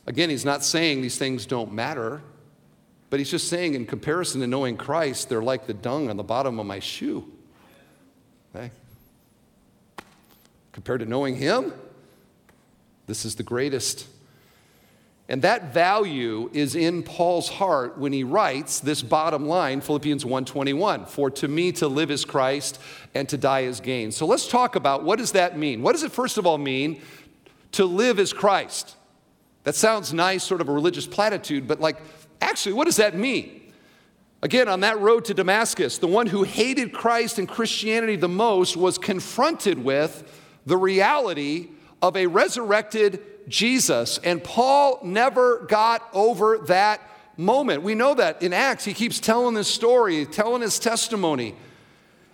Again, 0.07 0.29
he's 0.29 0.45
not 0.45 0.63
saying 0.63 1.01
these 1.01 1.17
things 1.17 1.45
don't 1.45 1.71
matter, 1.71 2.21
but 3.09 3.19
he's 3.19 3.29
just 3.29 3.47
saying, 3.47 3.75
in 3.75 3.85
comparison 3.85 4.41
to 4.41 4.47
knowing 4.47 4.75
Christ, 4.75 5.29
they're 5.29 5.43
like 5.43 5.67
the 5.67 5.73
dung 5.73 6.09
on 6.09 6.17
the 6.17 6.23
bottom 6.23 6.59
of 6.59 6.65
my 6.65 6.79
shoe. 6.79 7.31
Okay? 8.55 8.71
Compared 10.71 11.01
to 11.01 11.05
knowing 11.05 11.35
him, 11.35 11.73
this 13.05 13.23
is 13.23 13.35
the 13.35 13.43
greatest. 13.43 14.07
And 15.29 15.41
that 15.41 15.73
value 15.73 16.49
is 16.53 16.73
in 16.73 17.03
Paul's 17.03 17.49
heart 17.49 17.97
when 17.97 18.13
he 18.13 18.23
writes 18.23 18.79
this 18.79 19.01
bottom 19.01 19.45
line, 19.45 19.81
Philippians 19.81 20.23
1:21, 20.23 21.05
for 21.05 21.29
to 21.31 21.47
me 21.49 21.73
to 21.73 21.87
live 21.87 22.11
is 22.11 22.23
Christ 22.23 22.79
and 23.13 23.27
to 23.27 23.37
die 23.37 23.61
is 23.61 23.81
gain. 23.81 24.11
So 24.11 24.25
let's 24.25 24.47
talk 24.47 24.75
about 24.77 25.03
what 25.03 25.19
does 25.19 25.33
that 25.33 25.57
mean? 25.57 25.81
What 25.81 25.91
does 25.91 26.03
it 26.03 26.13
first 26.13 26.37
of 26.37 26.47
all 26.47 26.57
mean 26.57 27.01
to 27.73 27.83
live 27.85 28.19
as 28.19 28.31
Christ? 28.31 28.95
That 29.65 29.75
sounds 29.75 30.13
nice, 30.13 30.45
sort 30.45 30.61
of 30.61 30.69
a 30.69 30.71
religious 30.71 31.05
platitude, 31.05 31.67
but 31.67 31.81
like, 31.81 31.97
actually, 32.39 32.73
what 32.73 32.85
does 32.85 32.95
that 32.95 33.17
mean? 33.17 33.73
Again, 34.41 34.69
on 34.69 34.79
that 34.79 34.99
road 35.01 35.25
to 35.25 35.33
Damascus, 35.33 35.97
the 35.97 36.07
one 36.07 36.27
who 36.27 36.43
hated 36.43 36.93
Christ 36.93 37.37
and 37.37 37.49
Christianity 37.49 38.15
the 38.15 38.29
most 38.29 38.77
was 38.77 38.97
confronted 38.97 39.83
with 39.83 40.23
the 40.65 40.77
reality 40.77 41.69
of 42.01 42.15
a 42.15 42.27
resurrected 42.27 43.19
Jesus. 43.47 44.19
And 44.23 44.43
Paul 44.43 44.99
never 45.03 45.65
got 45.67 46.07
over 46.13 46.59
that 46.67 47.01
moment. 47.37 47.83
We 47.83 47.95
know 47.95 48.15
that 48.15 48.41
in 48.41 48.53
Acts, 48.53 48.83
he 48.83 48.93
keeps 48.93 49.19
telling 49.19 49.53
this 49.53 49.67
story, 49.67 50.25
telling 50.25 50.61
his 50.61 50.79
testimony. 50.79 51.55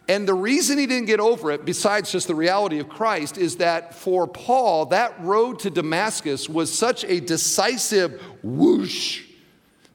And 0.08 0.28
the 0.28 0.34
reason 0.34 0.78
he 0.78 0.86
didn't 0.86 1.06
get 1.06 1.19
over 1.19 1.52
it, 1.52 1.65
besides 1.65 2.12
just 2.12 2.28
the 2.28 2.36
reality 2.36 2.80
of 2.80 2.89
Christ, 2.89 3.38
is 3.38 3.58
that 3.58 3.95
for 3.95 4.28
Paul, 4.28 4.88
that 4.88 5.19
road 5.21 5.60
to 5.60 5.69
Damascus 5.69 6.49
was 6.49 6.73
such 6.73 7.06
a 7.06 7.21
decisive 7.21 8.21
whoosh 8.43 9.23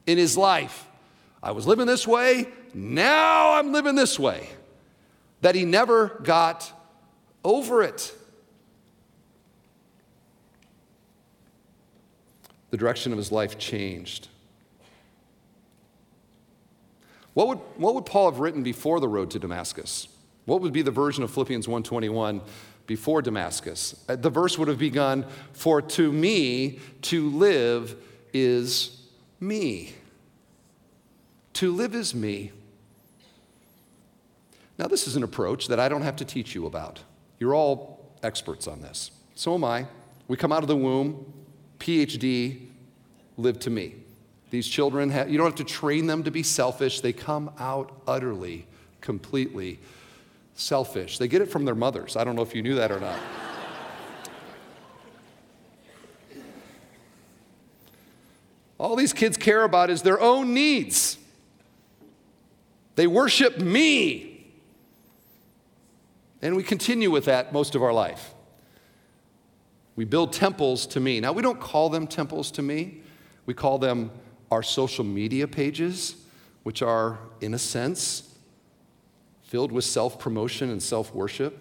in 0.07 0.17
his 0.17 0.37
life. 0.37 0.87
I 1.43 1.53
was 1.53 1.67
living 1.67 1.87
this 1.87 2.07
way, 2.07 2.49
now 2.73 3.53
I'm 3.53 3.73
living 3.73 3.95
this 3.95 4.19
way. 4.19 4.49
That 5.41 5.55
he 5.55 5.65
never 5.65 6.21
got 6.25 6.73
over 7.45 7.83
it. 7.83 8.13
The 12.71 12.77
direction 12.77 13.13
of 13.13 13.19
his 13.19 13.33
life 13.33 13.59
changed. 13.59 14.29
What 17.35 17.49
would, 17.49 17.59
what 17.77 17.95
would 17.95 18.07
Paul 18.07 18.31
have 18.31 18.41
written 18.41 18.63
before 18.63 19.01
the 19.01 19.09
road 19.09 19.31
to 19.31 19.39
Damascus? 19.39 20.09
What 20.45 20.61
would 20.61 20.73
be 20.73 20.83
the 20.83 20.91
version 20.91 21.23
of 21.23 21.31
Philippians 21.31 21.67
1:21 21.67 22.41
before 22.87 23.23
Damascus? 23.23 24.03
Uh, 24.09 24.17
the 24.17 24.31
verse 24.31 24.59
would 24.59 24.67
have 24.69 24.79
begun, 24.79 25.25
"For 25.53 25.81
to 25.83 26.11
me 26.11 26.81
to 27.03 27.29
live 27.31 27.97
is 28.33 29.03
me." 29.41 29.93
To 31.55 31.73
live 31.73 31.95
is 31.95 32.15
me. 32.15 32.53
Now, 34.79 34.87
this 34.87 35.07
is 35.07 35.17
an 35.17 35.23
approach 35.23 35.69
that 35.69 35.81
I 35.81 35.89
don't 35.89 36.03
have 36.03 36.17
to 36.17 36.25
teach 36.25 36.55
you 36.55 36.67
about. 36.67 37.01
You're 37.39 37.55
all 37.55 37.99
experts 38.23 38.67
on 38.67 38.81
this. 38.81 39.11
So 39.35 39.55
am 39.55 39.65
I. 39.65 39.87
We 40.29 40.37
come 40.37 40.53
out 40.53 40.63
of 40.63 40.69
the 40.69 40.77
womb, 40.77 41.33
PhD, 41.79 42.67
live 43.37 43.59
to 43.61 43.71
me. 43.71 43.95
These 44.51 44.67
children, 44.67 45.11
have, 45.11 45.31
you 45.31 45.37
don't 45.37 45.47
have 45.47 45.57
to 45.57 45.65
train 45.65 46.07
them 46.07 46.25
to 46.25 46.31
be 46.31 46.43
selfish. 46.43 47.01
They 47.01 47.13
come 47.13 47.51
out 47.59 47.93
utterly, 48.07 48.67
completely 49.01 49.79
selfish. 50.55 51.19
They 51.19 51.29
get 51.29 51.43
it 51.43 51.51
from 51.51 51.65
their 51.65 51.75
mothers. 51.75 52.17
I 52.17 52.25
don't 52.25 52.35
know 52.35 52.43
if 52.43 52.55
you 52.55 52.63
knew 52.63 52.75
that 52.77 52.91
or 52.91 53.01
not. 53.01 53.19
All 58.79 58.95
these 58.95 59.13
kids 59.13 59.37
care 59.37 59.65
about 59.65 59.91
is 59.91 60.03
their 60.03 60.21
own 60.21 60.55
needs. 60.55 61.19
They 62.95 63.07
worship 63.07 63.59
me. 63.59 64.47
And 66.41 66.57
we 66.57 66.63
continue 66.63 67.11
with 67.11 67.25
that 67.25 67.53
most 67.53 67.75
of 67.75 67.83
our 67.83 67.93
life. 67.93 68.33
We 69.99 70.05
build 70.05 70.33
temples 70.33 70.87
to 70.87 71.01
me. 71.01 71.19
Now, 71.19 71.33
we 71.33 71.43
don't 71.43 71.59
call 71.59 71.89
them 71.89 72.07
temples 72.07 72.53
to 72.53 72.63
me, 72.63 73.01
we 73.47 73.55
call 73.55 73.79
them 73.79 74.13
our 74.49 74.63
social 74.63 75.03
media 75.03 75.49
pages, 75.49 76.15
which 76.63 76.83
are, 76.83 77.19
in 77.41 77.53
a 77.53 77.59
sense, 77.59 78.39
filled 79.43 79.73
with 79.73 79.85
self 79.85 80.21
promotion 80.21 80.71
and 80.71 80.81
self 80.81 81.13
worship. 81.13 81.59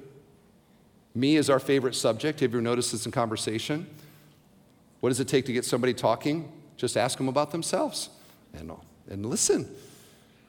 Me 1.16 1.36
is 1.36 1.50
our 1.50 1.58
favorite 1.58 1.96
subject. 1.96 2.42
Have 2.42 2.54
you 2.54 2.62
noticed 2.62 2.92
this 2.92 3.08
in 3.08 3.12
conversation? 3.12 3.88
What 5.00 5.10
does 5.10 5.20
it 5.20 5.28
take 5.28 5.48
to 5.48 5.52
get 5.52 5.66
somebody 5.66 5.96
talking? 5.96 6.52
Just 6.76 6.96
ask 6.96 7.18
them 7.18 7.30
about 7.30 7.50
themselves 7.50 8.12
and, 8.54 8.72
and 9.10 9.26
listen. 9.26 9.68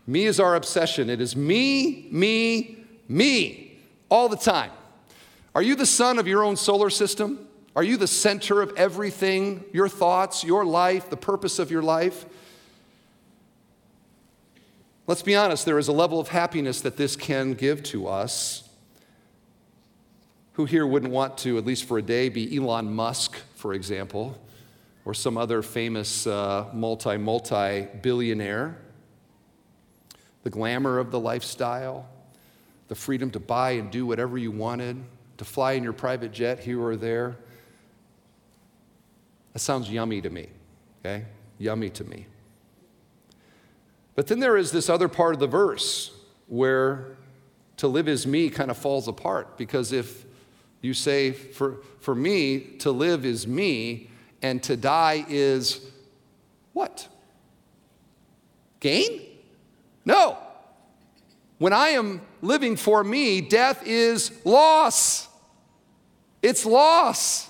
Me 0.06 0.26
is 0.26 0.38
our 0.38 0.56
obsession. 0.56 1.08
It 1.08 1.22
is 1.22 1.34
me, 1.34 2.08
me, 2.10 2.84
me 3.08 3.78
all 4.10 4.28
the 4.28 4.36
time. 4.36 4.72
Are 5.54 5.62
you 5.62 5.74
the 5.74 5.86
sun 5.86 6.18
of 6.18 6.28
your 6.28 6.44
own 6.44 6.54
solar 6.54 6.90
system? 6.90 7.47
Are 7.78 7.84
you 7.84 7.96
the 7.96 8.08
center 8.08 8.60
of 8.60 8.72
everything, 8.76 9.62
your 9.72 9.88
thoughts, 9.88 10.42
your 10.42 10.64
life, 10.64 11.10
the 11.10 11.16
purpose 11.16 11.60
of 11.60 11.70
your 11.70 11.80
life? 11.80 12.26
Let's 15.06 15.22
be 15.22 15.36
honest, 15.36 15.64
there 15.64 15.78
is 15.78 15.86
a 15.86 15.92
level 15.92 16.18
of 16.18 16.26
happiness 16.26 16.80
that 16.80 16.96
this 16.96 17.14
can 17.14 17.54
give 17.54 17.84
to 17.84 18.08
us. 18.08 18.68
Who 20.54 20.64
here 20.64 20.88
wouldn't 20.88 21.12
want 21.12 21.38
to, 21.38 21.56
at 21.56 21.64
least 21.64 21.84
for 21.84 21.98
a 21.98 22.02
day, 22.02 22.28
be 22.28 22.56
Elon 22.56 22.92
Musk, 22.92 23.36
for 23.54 23.72
example, 23.74 24.36
or 25.04 25.14
some 25.14 25.38
other 25.38 25.62
famous 25.62 26.26
uh, 26.26 26.64
multi, 26.72 27.16
multi 27.16 27.86
billionaire? 28.02 28.76
The 30.42 30.50
glamour 30.50 30.98
of 30.98 31.12
the 31.12 31.20
lifestyle, 31.20 32.08
the 32.88 32.96
freedom 32.96 33.30
to 33.30 33.38
buy 33.38 33.70
and 33.70 33.88
do 33.88 34.04
whatever 34.04 34.36
you 34.36 34.50
wanted, 34.50 34.96
to 35.36 35.44
fly 35.44 35.74
in 35.74 35.84
your 35.84 35.92
private 35.92 36.32
jet 36.32 36.58
here 36.58 36.82
or 36.82 36.96
there. 36.96 37.36
That 39.58 39.62
sounds 39.62 39.90
yummy 39.90 40.20
to 40.20 40.30
me, 40.30 40.46
okay? 41.00 41.24
Yummy 41.58 41.90
to 41.90 42.04
me. 42.04 42.26
But 44.14 44.28
then 44.28 44.38
there 44.38 44.56
is 44.56 44.70
this 44.70 44.88
other 44.88 45.08
part 45.08 45.34
of 45.34 45.40
the 45.40 45.48
verse 45.48 46.12
where 46.46 47.16
to 47.78 47.88
live 47.88 48.06
is 48.06 48.24
me 48.24 48.50
kind 48.50 48.70
of 48.70 48.76
falls 48.76 49.08
apart 49.08 49.58
because 49.58 49.90
if 49.90 50.24
you 50.80 50.94
say, 50.94 51.32
for, 51.32 51.78
for 51.98 52.14
me, 52.14 52.60
to 52.78 52.92
live 52.92 53.24
is 53.24 53.48
me 53.48 54.10
and 54.42 54.62
to 54.62 54.76
die 54.76 55.26
is 55.28 55.84
what? 56.72 57.08
Gain? 58.78 59.22
No. 60.04 60.38
When 61.58 61.72
I 61.72 61.88
am 61.88 62.20
living 62.42 62.76
for 62.76 63.02
me, 63.02 63.40
death 63.40 63.84
is 63.84 64.30
loss. 64.44 65.26
It's 66.42 66.64
loss. 66.64 67.47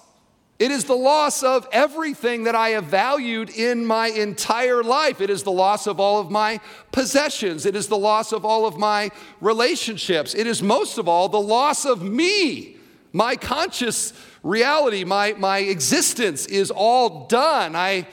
It 0.59 0.73
is 0.73 0.85
the 0.85 0.97
loss 0.97 1.45
of 1.45 1.69
everything 1.71 2.45
that 2.45 2.57
I 2.57 2.71
have 2.71 2.87
valued 2.87 3.49
in 3.49 3.87
my 3.87 4.09
entire 4.09 4.83
life. 4.83 5.21
It 5.21 5.31
is 5.31 5.45
the 5.45 5.53
loss 5.53 5.87
of 5.87 6.01
all 6.01 6.19
of 6.19 6.33
my 6.33 6.59
possessions. 6.91 7.65
It 7.65 7.77
is 7.77 7.87
the 7.87 7.97
loss 7.97 8.33
of 8.33 8.45
all 8.45 8.67
of 8.67 8.77
my 8.77 9.11
relationships. 9.41 10.35
It 10.35 10.49
is 10.49 10.61
most 10.61 10.99
of 10.99 11.07
all 11.07 11.29
the 11.29 11.41
loss 11.41 11.85
of 11.85 12.03
me. 12.03 12.77
My 13.13 13.37
conscious 13.37 14.13
reality, 14.43 15.05
my, 15.05 15.35
my 15.39 15.59
existence 15.59 16.47
is 16.47 16.73
all 16.73 17.29
done. 17.29 17.77
I 17.77 18.09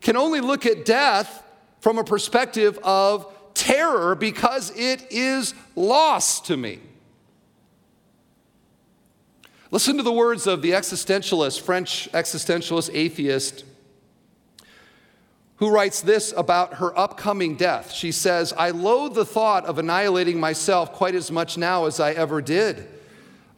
can 0.00 0.16
only 0.16 0.40
look 0.40 0.64
at 0.64 0.86
death 0.86 1.42
from 1.80 1.98
a 1.98 2.04
perspective 2.04 2.78
of 2.82 3.30
terror 3.52 4.14
because 4.14 4.72
it 4.74 5.06
is 5.10 5.54
lost 5.76 6.46
to 6.46 6.56
me. 6.56 6.80
Listen 9.72 9.96
to 9.96 10.02
the 10.02 10.12
words 10.12 10.48
of 10.48 10.62
the 10.62 10.72
existentialist, 10.72 11.60
French 11.60 12.10
existentialist 12.12 12.90
atheist, 12.92 13.64
who 15.56 15.70
writes 15.70 16.00
this 16.00 16.34
about 16.36 16.74
her 16.74 16.98
upcoming 16.98 17.54
death. 17.54 17.92
She 17.92 18.10
says, 18.10 18.52
I 18.56 18.70
loathe 18.70 19.14
the 19.14 19.24
thought 19.24 19.66
of 19.66 19.78
annihilating 19.78 20.40
myself 20.40 20.92
quite 20.92 21.14
as 21.14 21.30
much 21.30 21.56
now 21.56 21.84
as 21.84 22.00
I 22.00 22.12
ever 22.12 22.40
did. 22.40 22.88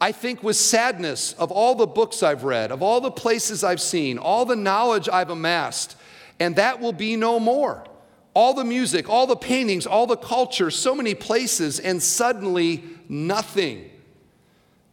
I 0.00 0.10
think 0.12 0.42
with 0.42 0.56
sadness 0.56 1.32
of 1.34 1.52
all 1.52 1.76
the 1.76 1.86
books 1.86 2.22
I've 2.22 2.42
read, 2.42 2.72
of 2.72 2.82
all 2.82 3.00
the 3.00 3.10
places 3.10 3.62
I've 3.62 3.80
seen, 3.80 4.18
all 4.18 4.44
the 4.44 4.56
knowledge 4.56 5.08
I've 5.08 5.30
amassed, 5.30 5.96
and 6.40 6.56
that 6.56 6.80
will 6.80 6.92
be 6.92 7.14
no 7.14 7.38
more. 7.38 7.86
All 8.34 8.52
the 8.52 8.64
music, 8.64 9.08
all 9.08 9.28
the 9.28 9.36
paintings, 9.36 9.86
all 9.86 10.08
the 10.08 10.16
culture, 10.16 10.70
so 10.72 10.94
many 10.94 11.14
places, 11.14 11.78
and 11.78 12.02
suddenly 12.02 12.82
nothing. 13.08 13.91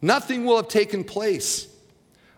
Nothing 0.02 0.44
will 0.44 0.56
have 0.56 0.68
taken 0.68 1.04
place. 1.04 1.66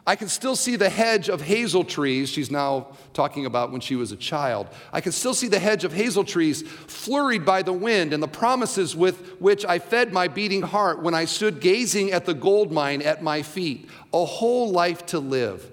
I 0.05 0.17
can 0.17 0.27
still 0.29 0.57
see 0.57 0.75
the 0.75 0.89
hedge 0.91 1.29
of 1.29 1.41
hazel 1.43 1.85
trees. 1.85 2.29
She's 2.29 2.51
now 2.51 2.89
talking 3.13 3.47
about 3.47 3.71
when 3.71 3.81
she 3.81 3.95
was 3.95 4.11
a 4.11 4.17
child. 4.17 4.67
I 4.93 5.01
can 5.01 5.13
still 5.13 5.33
see 5.33 5.47
the 5.47 5.61
hedge 5.61 5.85
of 5.85 5.93
hazel 5.93 6.25
trees 6.25 6.63
flurried 6.63 7.45
by 7.45 7.63
the 7.63 7.73
wind 7.73 8.13
and 8.13 8.21
the 8.21 8.29
promises 8.29 8.97
with 8.97 9.41
which 9.41 9.65
I 9.65 9.79
fed 9.79 10.13
my 10.13 10.27
beating 10.27 10.63
heart 10.63 11.01
when 11.03 11.15
I 11.15 11.25
stood 11.27 11.61
gazing 11.61 12.11
at 12.11 12.27
the 12.27 12.35
gold 12.35 12.73
mine 12.73 13.01
at 13.01 13.23
my 13.23 13.43
feet. 13.43 13.89
A 14.13 14.25
whole 14.25 14.73
life 14.73 15.07
to 15.07 15.21
live. 15.21 15.71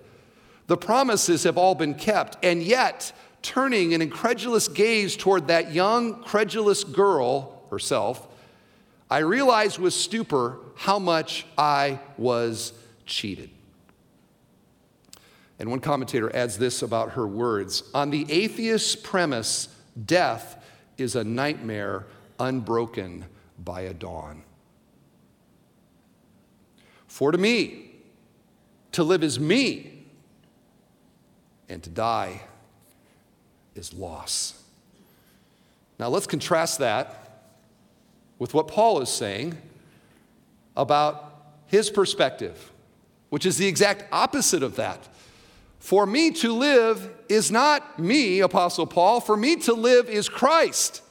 The 0.68 0.78
promises 0.78 1.44
have 1.44 1.58
all 1.58 1.74
been 1.74 1.96
kept, 1.96 2.38
and 2.46 2.62
yet, 2.62 3.12
turning 3.42 3.96
an 3.96 4.02
incredulous 4.04 4.68
gaze 4.68 5.18
toward 5.18 5.48
that 5.48 5.74
young, 5.74 6.22
credulous 6.22 6.84
girl 6.84 7.64
herself, 7.72 8.28
I 9.10 9.20
realized 9.20 9.80
with 9.80 9.94
stupor 9.94 10.60
how 10.76 11.00
much 11.00 11.46
I 11.58 12.00
was 12.18 12.74
cheated. 13.06 13.50
And 15.58 15.70
one 15.70 15.80
commentator 15.80 16.34
adds 16.36 16.58
this 16.58 16.82
about 16.82 17.12
her 17.12 17.28
words 17.28 17.84
On 17.94 18.12
the 18.12 18.26
atheist's 18.32 18.96
premise, 18.96 19.68
death 20.06 20.64
is 20.98 21.16
a 21.16 21.24
nightmare 21.24 22.06
unbroken 22.40 23.26
by 23.58 23.82
a 23.82 23.94
dawn. 23.94 24.44
For 27.08 27.32
to 27.32 27.38
me, 27.38 27.92
to 28.94 29.04
live 29.04 29.24
is 29.24 29.40
me, 29.40 30.06
and 31.68 31.84
to 31.84 31.90
die 31.90 32.42
is 33.76 33.94
loss. 33.94 34.62
Now 36.00 36.08
let's 36.08 36.28
contrast 36.28 36.80
that 36.80 37.29
with 38.40 38.54
what 38.54 38.68
Paul 38.68 39.02
is 39.02 39.10
saying 39.10 39.58
about 40.76 41.26
his 41.68 41.90
perspective, 41.90 42.72
which 43.30 43.46
is 43.46 43.58
the 43.58 43.68
exact 43.68 44.06
opposite 44.12 44.64
of 44.64 44.78
that. 44.78 45.08
For 45.80 46.06
me 46.06 46.32
to 46.32 46.54
live 46.54 47.10
is 47.30 47.52
not 47.52 48.00
me, 48.00 48.40
Apostle 48.40 48.88
Paul. 48.88 49.20
For 49.20 49.38
me 49.38 49.58
to 49.58 49.74
live 49.74 50.10
is 50.10 50.28
Christ. 50.28 51.02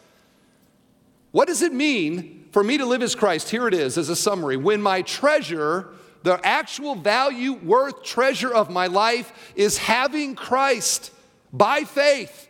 What 1.31 1.49
does 1.49 1.63
it 1.63 1.73
mean 1.73 2.49
for 2.53 2.65
me 2.65 2.79
to 2.79 2.87
live 2.87 3.03
as 3.03 3.15
Christ? 3.15 3.51
Here 3.51 3.69
it 3.69 3.75
is 3.75 3.97
as 3.97 4.09
a 4.09 4.17
summary. 4.17 4.57
When 4.57 4.83
my 4.83 5.03
treasure, 5.03 5.89
the 6.23 6.45
actual 6.45 6.95
value, 6.95 7.53
worth, 7.53 8.03
treasure 8.03 8.53
of 8.53 8.71
my 8.71 8.87
life 8.87 9.53
is 9.55 9.79
having 9.79 10.35
Christ 10.35 11.13
by 11.53 11.85
faith, 11.85 12.49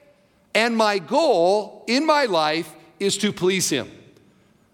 and 0.54 0.76
my 0.76 0.98
goal 0.98 1.84
in 1.86 2.06
my 2.06 2.24
life 2.24 2.74
is 2.98 3.16
to 3.18 3.32
please 3.32 3.70
Him. 3.70 3.88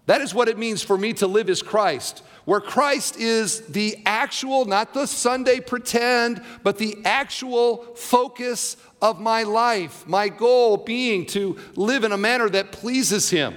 That 0.05 0.21
is 0.21 0.33
what 0.33 0.47
it 0.47 0.57
means 0.57 0.83
for 0.83 0.97
me 0.97 1.13
to 1.13 1.27
live 1.27 1.49
as 1.49 1.61
Christ 1.61 2.21
where 2.45 2.61
Christ 2.61 3.17
is 3.17 3.61
the 3.61 3.97
actual, 4.05 4.65
not 4.65 4.93
the 4.93 5.07
Sunday 5.07 5.59
pretend, 5.59 6.41
but 6.63 6.77
the 6.77 6.97
actual 7.03 7.77
focus 7.95 8.77
of 9.01 9.19
my 9.19 9.43
life, 9.43 10.07
my 10.07 10.29
goal 10.29 10.77
being 10.77 11.25
to 11.27 11.57
live 11.75 12.03
in 12.03 12.11
a 12.11 12.17
manner 12.17 12.47
that 12.49 12.71
pleases 12.71 13.29
Him. 13.31 13.55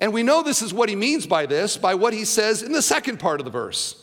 And 0.00 0.12
we 0.12 0.22
know 0.22 0.42
this 0.42 0.62
is 0.62 0.74
what 0.74 0.88
he 0.88 0.96
means 0.96 1.26
by 1.26 1.44
this, 1.44 1.76
by 1.76 1.94
what 1.94 2.14
he 2.14 2.24
says 2.24 2.62
in 2.62 2.72
the 2.72 2.80
second 2.80 3.20
part 3.20 3.38
of 3.38 3.44
the 3.44 3.50
verse. 3.50 4.02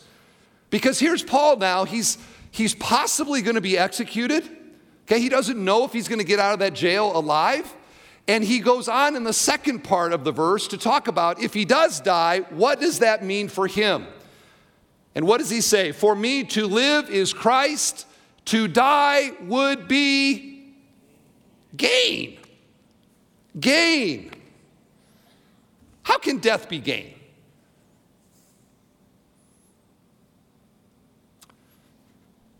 Because 0.70 1.00
here's 1.00 1.24
Paul 1.24 1.56
now, 1.56 1.84
he's, 1.84 2.18
he's 2.52 2.72
possibly 2.76 3.42
going 3.42 3.56
to 3.56 3.60
be 3.60 3.76
executed. 3.76 4.44
Okay, 5.06 5.20
he 5.20 5.28
doesn't 5.28 5.62
know 5.62 5.84
if 5.84 5.92
he's 5.92 6.06
going 6.06 6.20
to 6.20 6.24
get 6.24 6.38
out 6.38 6.52
of 6.52 6.60
that 6.60 6.74
jail 6.74 7.10
alive. 7.18 7.74
And 8.28 8.44
he 8.44 8.58
goes 8.58 8.88
on 8.88 9.16
in 9.16 9.24
the 9.24 9.32
second 9.32 9.82
part 9.82 10.12
of 10.12 10.22
the 10.22 10.32
verse 10.32 10.68
to 10.68 10.76
talk 10.76 11.08
about 11.08 11.42
if 11.42 11.54
he 11.54 11.64
does 11.64 11.98
die, 11.98 12.40
what 12.50 12.78
does 12.78 12.98
that 12.98 13.24
mean 13.24 13.48
for 13.48 13.66
him? 13.66 14.06
And 15.14 15.26
what 15.26 15.38
does 15.38 15.48
he 15.48 15.62
say? 15.62 15.92
For 15.92 16.14
me 16.14 16.44
to 16.44 16.66
live 16.66 17.08
is 17.08 17.32
Christ, 17.32 18.06
to 18.44 18.68
die 18.68 19.32
would 19.40 19.88
be 19.88 20.74
gain. 21.74 22.38
Gain. 23.58 24.30
How 26.02 26.18
can 26.18 26.38
death 26.38 26.68
be 26.68 26.80
gain? 26.80 27.14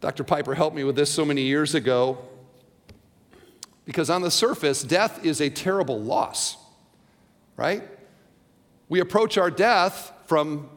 Dr. 0.01 0.25
Piper 0.25 0.55
helped 0.55 0.77
me 0.77 0.85
with 0.85 0.97
this 0.97 1.11
so 1.11 1.25
many 1.25 1.43
years 1.43 1.75
ago. 1.75 2.28
Because 3.89 4.11
on 4.11 4.21
the 4.21 4.31
surface, 4.31 4.83
death 4.83 5.25
is 5.25 5.41
a 5.41 5.49
terrible 5.49 5.99
loss, 5.99 6.59
right? 7.57 7.83
We 8.91 9.01
approach 9.01 9.39
our 9.39 9.51
death 9.51 10.13
from 10.27 10.69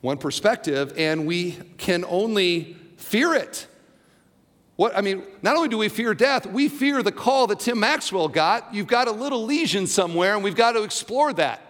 one 0.00 0.18
perspective 0.18 0.92
and 0.96 1.28
we 1.28 1.52
can 1.78 2.04
only 2.08 2.76
fear 2.96 3.34
it. 3.34 3.68
What, 4.74 4.96
I 4.96 5.00
mean, 5.00 5.22
not 5.42 5.54
only 5.54 5.68
do 5.68 5.78
we 5.78 5.88
fear 5.88 6.12
death, 6.12 6.44
we 6.44 6.68
fear 6.68 7.04
the 7.04 7.12
call 7.12 7.46
that 7.46 7.60
Tim 7.60 7.78
Maxwell 7.78 8.26
got. 8.26 8.74
You've 8.74 8.88
got 8.88 9.06
a 9.06 9.12
little 9.12 9.44
lesion 9.44 9.86
somewhere, 9.86 10.34
and 10.34 10.42
we've 10.42 10.56
got 10.56 10.72
to 10.72 10.82
explore 10.82 11.32
that. 11.34 11.60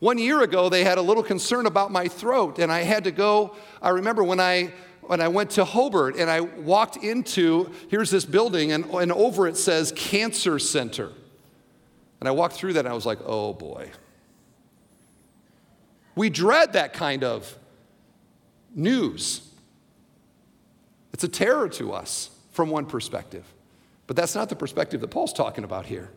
One 0.00 0.18
year 0.18 0.42
ago, 0.42 0.68
they 0.68 0.82
had 0.82 0.98
a 0.98 1.02
little 1.02 1.22
concern 1.22 1.66
about 1.66 1.92
my 1.92 2.08
throat, 2.08 2.58
and 2.58 2.72
I 2.72 2.80
had 2.80 3.04
to 3.04 3.12
go. 3.12 3.54
I 3.80 3.90
remember 3.90 4.24
when 4.24 4.40
I 4.40 4.72
when 5.08 5.20
I 5.20 5.28
went 5.28 5.50
to 5.52 5.64
Hobart 5.64 6.16
and 6.16 6.30
I 6.30 6.40
walked 6.40 6.96
into, 6.96 7.70
here's 7.88 8.10
this 8.10 8.24
building, 8.24 8.72
and, 8.72 8.84
and 8.86 9.12
over 9.12 9.46
it 9.46 9.56
says 9.56 9.92
Cancer 9.96 10.58
Center. 10.58 11.10
And 12.20 12.28
I 12.28 12.32
walked 12.32 12.54
through 12.54 12.74
that 12.74 12.80
and 12.80 12.88
I 12.88 12.94
was 12.94 13.06
like, 13.06 13.18
oh 13.24 13.52
boy. 13.52 13.90
We 16.14 16.30
dread 16.30 16.72
that 16.72 16.94
kind 16.94 17.24
of 17.24 17.58
news. 18.74 19.48
It's 21.12 21.24
a 21.24 21.28
terror 21.28 21.68
to 21.70 21.92
us 21.92 22.30
from 22.52 22.70
one 22.70 22.86
perspective. 22.86 23.44
But 24.06 24.16
that's 24.16 24.34
not 24.34 24.48
the 24.48 24.56
perspective 24.56 25.00
that 25.00 25.08
Paul's 25.08 25.32
talking 25.32 25.64
about 25.64 25.86
here. 25.86 26.10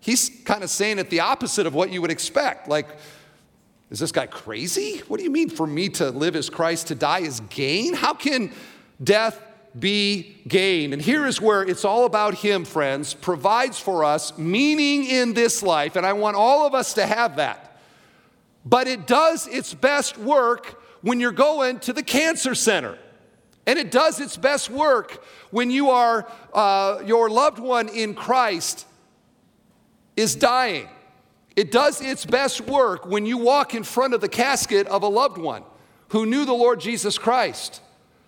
He's 0.00 0.30
kind 0.44 0.62
of 0.62 0.70
saying 0.70 0.98
it 0.98 1.08
the 1.08 1.20
opposite 1.20 1.66
of 1.66 1.74
what 1.74 1.90
you 1.90 2.02
would 2.02 2.10
expect. 2.10 2.68
Like, 2.68 2.88
is 3.94 4.00
this 4.00 4.10
guy 4.10 4.26
crazy? 4.26 4.98
What 5.06 5.18
do 5.18 5.24
you 5.24 5.30
mean 5.30 5.48
for 5.48 5.68
me 5.68 5.88
to 5.90 6.10
live 6.10 6.34
as 6.34 6.50
Christ, 6.50 6.88
to 6.88 6.96
die 6.96 7.20
is 7.20 7.38
gain? 7.48 7.94
How 7.94 8.12
can 8.12 8.52
death 9.02 9.40
be 9.78 10.36
gain? 10.48 10.92
And 10.92 11.00
here 11.00 11.24
is 11.26 11.40
where 11.40 11.62
it's 11.62 11.84
all 11.84 12.04
about 12.04 12.34
Him, 12.34 12.64
friends, 12.64 13.14
provides 13.14 13.78
for 13.78 14.02
us 14.02 14.36
meaning 14.36 15.04
in 15.04 15.32
this 15.32 15.62
life. 15.62 15.94
And 15.94 16.04
I 16.04 16.12
want 16.12 16.36
all 16.36 16.66
of 16.66 16.74
us 16.74 16.94
to 16.94 17.06
have 17.06 17.36
that. 17.36 17.78
But 18.64 18.88
it 18.88 19.06
does 19.06 19.46
its 19.46 19.72
best 19.72 20.18
work 20.18 20.82
when 21.02 21.20
you're 21.20 21.30
going 21.30 21.78
to 21.80 21.92
the 21.92 22.02
cancer 22.02 22.56
center. 22.56 22.98
And 23.64 23.78
it 23.78 23.92
does 23.92 24.18
its 24.18 24.36
best 24.36 24.70
work 24.70 25.24
when 25.52 25.70
you 25.70 25.90
are, 25.90 26.28
uh, 26.52 27.00
your 27.06 27.30
loved 27.30 27.60
one 27.60 27.88
in 27.88 28.16
Christ 28.16 28.88
is 30.16 30.34
dying. 30.34 30.88
It 31.56 31.70
does 31.70 32.00
its 32.00 32.24
best 32.24 32.60
work 32.62 33.06
when 33.06 33.26
you 33.26 33.38
walk 33.38 33.74
in 33.74 33.84
front 33.84 34.14
of 34.14 34.20
the 34.20 34.28
casket 34.28 34.86
of 34.88 35.02
a 35.02 35.08
loved 35.08 35.38
one 35.38 35.62
who 36.08 36.26
knew 36.26 36.44
the 36.44 36.52
Lord 36.52 36.80
Jesus 36.80 37.18
Christ. 37.18 37.80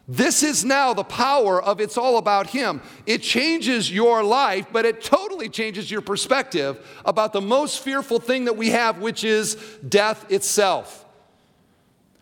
This 0.09 0.45
is 0.45 0.65
now 0.65 0.95
the 0.95 1.03
power 1.03 1.61
of 1.61 1.81
it's 1.81 1.99
all 1.99 2.17
about 2.19 2.49
Him. 2.49 2.81
It 3.07 3.23
changes 3.23 3.91
your 3.91 4.23
life, 4.23 4.67
but 4.73 4.85
it 4.85 5.03
totally 5.03 5.49
changes 5.49 5.91
your 5.91 6.01
perspective 6.01 6.79
about 7.05 7.33
the 7.33 7.41
most 7.41 7.81
fearful 7.81 8.21
thing 8.21 8.45
that 8.45 8.57
we 8.57 8.71
have, 8.71 9.01
which 9.01 9.25
is 9.25 9.57
death 9.89 10.31
itself. 10.31 11.05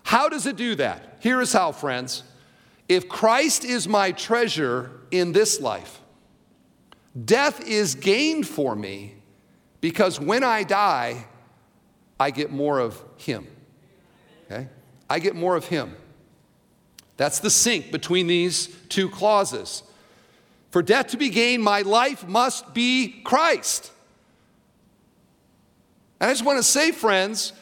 How 0.03 0.31
does 0.31 0.47
it 0.47 0.57
do 0.57 0.75
that? 0.77 1.19
Here 1.21 1.43
is 1.43 1.53
how, 1.53 1.73
friends. 1.73 2.23
If 2.89 3.09
Christ 3.09 3.65
is 3.65 3.87
my 3.87 4.13
treasure 4.13 4.91
in 5.11 5.33
this 5.33 5.61
life, 5.61 6.01
death 7.23 7.67
is 7.67 7.95
gained 7.95 8.47
for 8.47 8.75
me 8.75 9.15
because 9.85 10.19
when 10.19 10.43
I 10.43 10.63
die, 10.63 11.27
I 12.19 12.31
get 12.31 12.51
more 12.51 12.79
of 12.79 13.05
Him. 13.19 13.47
Okay? 14.47 14.67
I 15.11 15.19
get 15.19 15.37
more 15.37 15.57
of 15.57 15.67
Him. 15.67 15.95
That's 17.19 17.41
the 17.41 17.51
sync 17.51 17.93
between 17.93 18.27
these 18.27 18.75
two 18.89 19.11
clauses. 19.11 19.83
For 20.71 20.81
death 20.81 21.09
to 21.09 21.19
be 21.19 21.29
gained, 21.29 21.63
my 21.63 21.83
life 21.83 22.27
must 22.27 22.73
be 22.73 23.21
Christ. 23.25 23.93
And 26.19 26.31
I 26.31 26.33
just 26.33 26.47
want 26.47 26.59
to 26.61 26.63
say, 26.63 26.91
friends, 26.91 27.53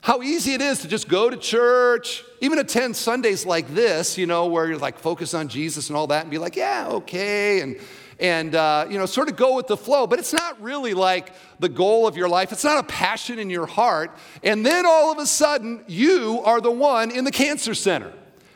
how 0.00 0.22
easy 0.22 0.54
it 0.54 0.62
is 0.62 0.78
to 0.78 0.88
just 0.88 1.06
go 1.06 1.28
to 1.28 1.36
church, 1.36 2.24
even 2.40 2.58
attend 2.58 2.96
Sundays 2.96 3.44
like 3.44 3.68
this, 3.74 4.16
you 4.16 4.24
know, 4.24 4.46
where 4.46 4.66
you're 4.66 4.78
like 4.78 4.98
focus 4.98 5.34
on 5.34 5.48
Jesus 5.48 5.90
and 5.90 5.98
all 5.98 6.06
that, 6.06 6.22
and 6.22 6.30
be 6.30 6.38
like, 6.38 6.56
yeah, 6.56 6.88
okay, 6.88 7.60
and 7.60 7.78
and 8.20 8.54
uh, 8.54 8.86
you 8.90 8.98
know 8.98 9.06
sort 9.06 9.28
of 9.28 9.36
go 9.36 9.54
with 9.54 9.66
the 9.66 9.76
flow 9.76 10.06
but 10.06 10.18
it's 10.18 10.32
not 10.32 10.60
really 10.60 10.94
like 10.94 11.32
the 11.58 11.68
goal 11.68 12.06
of 12.06 12.16
your 12.16 12.28
life. 12.28 12.52
It's 12.52 12.64
not 12.64 12.78
a 12.78 12.86
passion 12.86 13.38
in 13.38 13.50
your 13.50 13.66
heart. 13.66 14.16
And 14.42 14.64
then 14.64 14.86
all 14.86 15.10
of 15.10 15.18
a 15.18 15.26
sudden 15.26 15.84
you 15.86 16.40
are 16.44 16.60
the 16.60 16.70
one 16.70 17.10
in 17.10 17.24
the 17.24 17.32
cancer 17.32 17.74
center. 17.74 18.12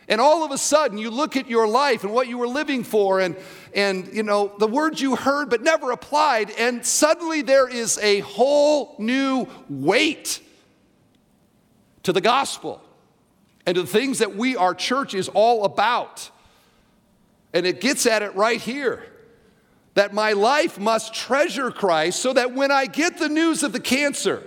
And 0.08 0.20
all 0.20 0.44
of 0.44 0.50
a 0.50 0.58
sudden 0.58 0.98
you 0.98 1.10
look 1.10 1.36
at 1.36 1.48
your 1.48 1.66
life 1.66 2.04
and 2.04 2.12
what 2.12 2.28
you 2.28 2.38
were 2.38 2.48
living 2.48 2.84
for 2.84 3.20
and 3.20 3.36
and 3.74 4.12
you 4.12 4.22
know 4.22 4.52
the 4.58 4.66
words 4.66 5.00
you 5.00 5.16
heard 5.16 5.48
but 5.48 5.62
never 5.62 5.90
applied 5.90 6.50
and 6.52 6.84
suddenly 6.84 7.42
there 7.42 7.68
is 7.68 7.98
a 7.98 8.20
whole 8.20 8.94
new 8.98 9.46
weight 9.68 10.40
to 12.02 12.12
the 12.12 12.20
gospel 12.20 12.82
and 13.66 13.76
to 13.76 13.82
the 13.82 13.88
things 13.88 14.18
that 14.18 14.34
we, 14.34 14.56
our 14.56 14.74
church, 14.74 15.14
is 15.14 15.28
all 15.28 15.64
about. 15.64 16.30
And 17.52 17.66
it 17.66 17.80
gets 17.80 18.06
at 18.06 18.22
it 18.22 18.34
right 18.34 18.60
here 18.60 19.04
that 19.94 20.14
my 20.14 20.32
life 20.32 20.78
must 20.78 21.14
treasure 21.14 21.70
Christ 21.70 22.20
so 22.20 22.32
that 22.32 22.54
when 22.54 22.70
I 22.70 22.86
get 22.86 23.18
the 23.18 23.28
news 23.28 23.62
of 23.62 23.72
the 23.72 23.80
cancer, 23.80 24.42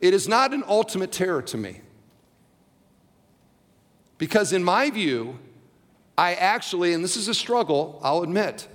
it 0.00 0.14
is 0.14 0.28
not 0.28 0.54
an 0.54 0.62
ultimate 0.66 1.12
terror 1.12 1.42
to 1.42 1.56
me. 1.56 1.80
Because, 4.18 4.52
in 4.52 4.62
my 4.62 4.90
view, 4.90 5.38
I 6.16 6.34
actually, 6.34 6.92
and 6.92 7.02
this 7.02 7.16
is 7.16 7.28
a 7.28 7.34
struggle, 7.34 7.98
I'll 8.02 8.22
admit, 8.22 8.68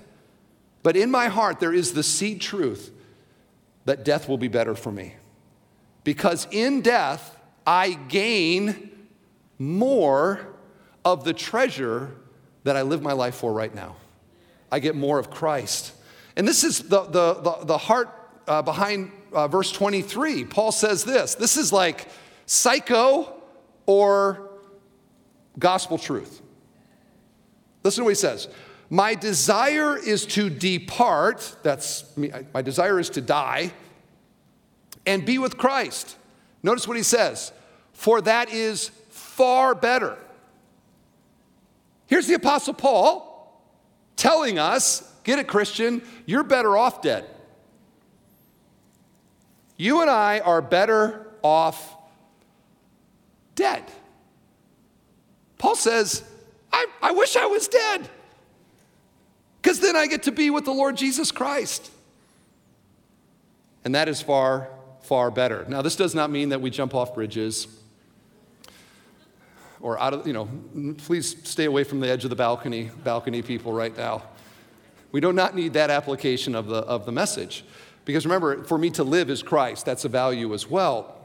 but 0.82 0.96
in 0.96 1.10
my 1.10 1.28
heart, 1.28 1.60
there 1.60 1.72
is 1.72 1.92
the 1.92 2.02
seed 2.02 2.40
truth 2.40 2.90
that 3.84 4.04
death 4.04 4.28
will 4.28 4.38
be 4.38 4.48
better 4.48 4.74
for 4.74 4.92
me. 4.92 5.14
Because 6.04 6.46
in 6.50 6.82
death, 6.82 7.38
I 7.66 7.92
gain 7.92 8.90
more 9.58 10.54
of 11.04 11.24
the 11.24 11.32
treasure 11.32 12.14
that 12.66 12.76
I 12.76 12.82
live 12.82 13.00
my 13.00 13.12
life 13.12 13.36
for 13.36 13.52
right 13.52 13.72
now. 13.72 13.94
I 14.72 14.80
get 14.80 14.96
more 14.96 15.20
of 15.20 15.30
Christ. 15.30 15.92
And 16.36 16.46
this 16.46 16.64
is 16.64 16.80
the, 16.80 17.04
the, 17.04 17.34
the, 17.34 17.64
the 17.64 17.78
heart 17.78 18.10
uh, 18.48 18.60
behind 18.62 19.12
uh, 19.32 19.46
verse 19.46 19.70
23. 19.70 20.44
Paul 20.44 20.72
says 20.72 21.04
this 21.04 21.36
this 21.36 21.56
is 21.56 21.72
like 21.72 22.08
psycho 22.44 23.32
or 23.86 24.50
gospel 25.58 25.96
truth. 25.96 26.42
Listen 27.84 28.02
to 28.02 28.04
what 28.04 28.10
he 28.10 28.16
says. 28.16 28.48
My 28.90 29.14
desire 29.14 29.96
is 29.96 30.26
to 30.26 30.50
depart, 30.50 31.56
that's 31.62 32.16
me, 32.16 32.32
my 32.52 32.62
desire 32.62 32.98
is 32.98 33.10
to 33.10 33.20
die 33.20 33.72
and 35.06 35.24
be 35.24 35.38
with 35.38 35.56
Christ. 35.56 36.16
Notice 36.64 36.88
what 36.88 36.96
he 36.96 37.02
says, 37.04 37.52
for 37.92 38.20
that 38.22 38.50
is 38.50 38.90
far 39.10 39.74
better. 39.76 40.18
Here's 42.06 42.26
the 42.26 42.34
Apostle 42.34 42.74
Paul 42.74 43.32
telling 44.16 44.58
us 44.58 45.12
get 45.24 45.38
it, 45.38 45.48
Christian, 45.48 46.02
you're 46.24 46.44
better 46.44 46.76
off 46.76 47.02
dead. 47.02 47.26
You 49.76 50.00
and 50.00 50.08
I 50.08 50.38
are 50.38 50.62
better 50.62 51.26
off 51.42 51.96
dead. 53.54 53.82
Paul 55.58 55.74
says, 55.74 56.22
I, 56.72 56.86
I 57.02 57.12
wish 57.12 57.36
I 57.36 57.46
was 57.46 57.68
dead, 57.68 58.08
because 59.60 59.80
then 59.80 59.96
I 59.96 60.06
get 60.06 60.24
to 60.24 60.32
be 60.32 60.50
with 60.50 60.64
the 60.64 60.72
Lord 60.72 60.96
Jesus 60.96 61.32
Christ. 61.32 61.90
And 63.84 63.94
that 63.94 64.08
is 64.08 64.22
far, 64.22 64.68
far 65.02 65.30
better. 65.30 65.64
Now, 65.68 65.82
this 65.82 65.96
does 65.96 66.14
not 66.14 66.30
mean 66.30 66.50
that 66.50 66.60
we 66.60 66.70
jump 66.70 66.94
off 66.94 67.14
bridges 67.14 67.66
or 69.86 70.00
out 70.00 70.12
of, 70.12 70.26
you 70.26 70.32
know, 70.32 70.48
please 70.98 71.36
stay 71.44 71.64
away 71.64 71.84
from 71.84 72.00
the 72.00 72.08
edge 72.08 72.24
of 72.24 72.30
the 72.30 72.34
balcony, 72.34 72.90
balcony 73.04 73.40
people 73.40 73.72
right 73.72 73.96
now. 73.96 74.20
We 75.12 75.20
do 75.20 75.32
not 75.32 75.54
need 75.54 75.74
that 75.74 75.90
application 75.90 76.56
of 76.56 76.66
the, 76.66 76.78
of 76.78 77.06
the 77.06 77.12
message. 77.12 77.64
Because 78.04 78.26
remember, 78.26 78.64
for 78.64 78.78
me 78.78 78.90
to 78.90 79.04
live 79.04 79.30
is 79.30 79.44
Christ. 79.44 79.86
That's 79.86 80.04
a 80.04 80.08
value 80.08 80.54
as 80.54 80.68
well. 80.68 81.24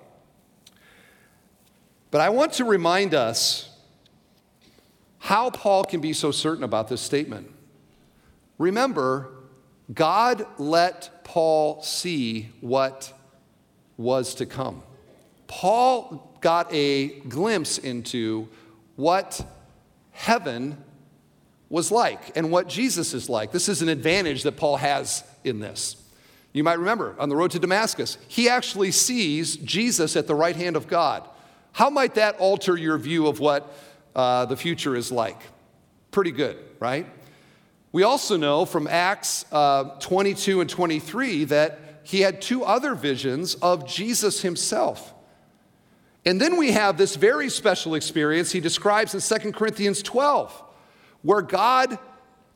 But 2.12 2.21
I 2.21 2.30
want 2.30 2.54
to 2.54 2.65
remind 2.65 3.15
us 3.15 3.67
how 5.17 5.50
Paul 5.50 5.84
can 5.84 6.00
be 6.00 6.13
so 6.13 6.30
certain 6.30 6.63
about 6.63 6.88
this 6.88 7.02
statement. 7.02 7.52
Remember, 8.60 9.32
God 9.91 10.45
let 10.60 11.24
Paul 11.24 11.82
see 11.82 12.52
what 12.62 13.12
was 13.97 14.36
to 14.36 14.45
come. 14.45 14.84
Paul 15.47 16.31
got 16.42 16.72
a 16.74 17.08
glimpse 17.22 17.78
into 17.78 18.50
what 18.96 19.46
heaven 20.12 20.78
was 21.70 21.92
like 21.92 22.36
and 22.36 22.52
what 22.52 22.68
Jesus 22.68 23.14
is 23.14 23.30
like. 23.30 23.52
This 23.52 23.70
is 23.70 23.82
an 23.82 23.90
advantage 23.90 24.44
that 24.44 24.58
Paul 24.58 24.78
has 24.78 25.24
in 25.44 25.60
this. 25.60 25.96
You 26.54 26.64
might 26.64 26.80
remember 26.80 27.16
on 27.18 27.30
the 27.30 27.36
road 27.36 27.52
to 27.52 27.60
Damascus, 27.60 28.18
he 28.28 28.50
actually 28.50 28.92
sees 28.92 29.56
Jesus 29.56 30.18
at 30.18 30.28
the 30.28 30.36
right 30.36 30.56
hand 30.56 30.76
of 30.76 30.88
God. 30.88 31.28
How 31.72 31.90
might 31.90 32.16
that 32.16 32.38
alter 32.40 32.76
your 32.76 32.98
view 32.98 33.28
of 33.28 33.40
what 33.40 33.74
uh, 34.14 34.46
the 34.46 34.58
future 34.58 34.96
is 34.96 35.12
like? 35.12 35.40
Pretty 36.12 36.32
good, 36.32 36.58
right? 36.80 37.08
We 37.94 38.04
also 38.04 38.36
know 38.36 38.66
from 38.66 38.88
Acts 38.88 39.46
uh, 39.52 39.96
22 40.00 40.62
and 40.62 40.70
23 40.70 41.46
that 41.46 41.80
he 42.04 42.22
had 42.22 42.42
two 42.42 42.64
other 42.64 42.96
visions 42.96 43.56
of 43.56 43.88
Jesus 43.88 44.42
himself. 44.42 45.14
And 46.26 46.40
then 46.40 46.58
we 46.58 46.72
have 46.72 46.98
this 46.98 47.16
very 47.16 47.50
special 47.50 47.96
experience 47.96 48.52
he 48.52 48.60
describes 48.60 49.14
in 49.16 49.40
2 49.40 49.52
Corinthians 49.54 50.04
12, 50.04 50.64
where 51.24 51.42
God 51.42 51.98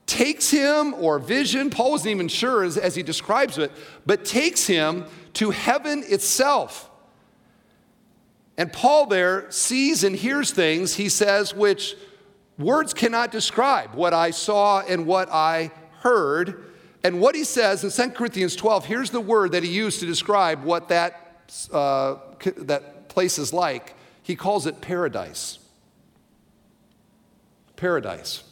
takes 0.06 0.51
him, 0.51 0.93
or 0.95 1.17
vision, 1.17 1.71
Paul 1.71 1.91
wasn't 1.91 2.12
even 2.12 2.28
sure 2.28 2.63
as, 2.63 2.78
as 2.78 2.95
he 2.95 3.01
describes 3.01 3.58
it, 3.58 3.71
but 4.06 4.23
takes 4.23 4.67
him 4.67 5.06
to 5.34 5.49
heaven 5.49 6.04
itself. 6.08 6.91
And 8.58 8.71
Paul 8.71 9.08
there 9.08 9.49
sees 9.51 10.04
and 10.04 10.15
hears 10.15 10.51
things, 10.51 10.95
he 10.95 11.10
says, 11.10 11.56
which 11.56 11.95
words 12.58 12.93
cannot 12.93 13.32
describe 13.32 13.95
what 13.95 14.13
I 14.13 14.32
saw 14.32 14.82
and 14.82 15.06
what 15.08 15.30
I 15.30 15.71
heard. 15.99 16.71
And 17.04 17.19
what 17.19 17.36
he 17.36 17.43
says 17.43 17.84
in 17.84 17.91
2 17.91 18.15
Corinthians 18.15 18.56
12, 18.56 18.86
here's 18.86 19.10
the 19.10 19.19
word 19.19 19.51
that 19.51 19.63
he 19.63 19.71
used 19.71 19.99
to 19.99 20.06
describe 20.06 20.63
what 20.63 20.88
that, 20.89 21.41
uh, 21.73 22.15
that 22.58 22.94
places 23.15 23.54
like, 23.54 23.93
he 24.21 24.36
calls 24.36 24.67
it 24.67 24.82
paradise. 24.82 25.58
Paradise. 27.78 28.43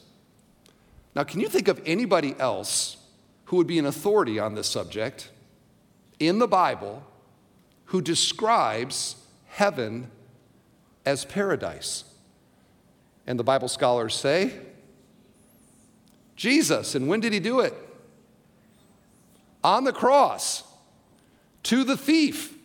Now, 1.13 1.25
can 1.25 1.41
you 1.41 1.49
think 1.49 1.67
of 1.67 1.81
anybody 1.85 2.33
else 2.39 2.95
who 3.45 3.57
would 3.57 3.67
be 3.67 3.77
an 3.77 3.85
authority 3.85 4.39
on 4.39 4.55
this 4.55 4.69
subject 4.69 5.31
in 6.17 6.39
the 6.39 6.47
Bible 6.47 7.03
who 7.87 8.01
describes 8.01 9.17
heaven 9.47 10.09
as 11.05 11.25
paradise? 11.25 12.05
And 13.27 13.37
the 13.37 13.43
Bible 13.43 13.67
scholars 13.67 14.15
say, 14.15 14.53
Jesus. 16.37 16.95
And 16.95 17.09
when 17.09 17.19
did 17.19 17.33
he 17.33 17.41
do 17.41 17.59
it? 17.59 17.73
On 19.61 19.83
the 19.83 19.91
cross 19.91 20.63
to 21.63 21.83
the 21.83 21.97
thief. 21.97 22.57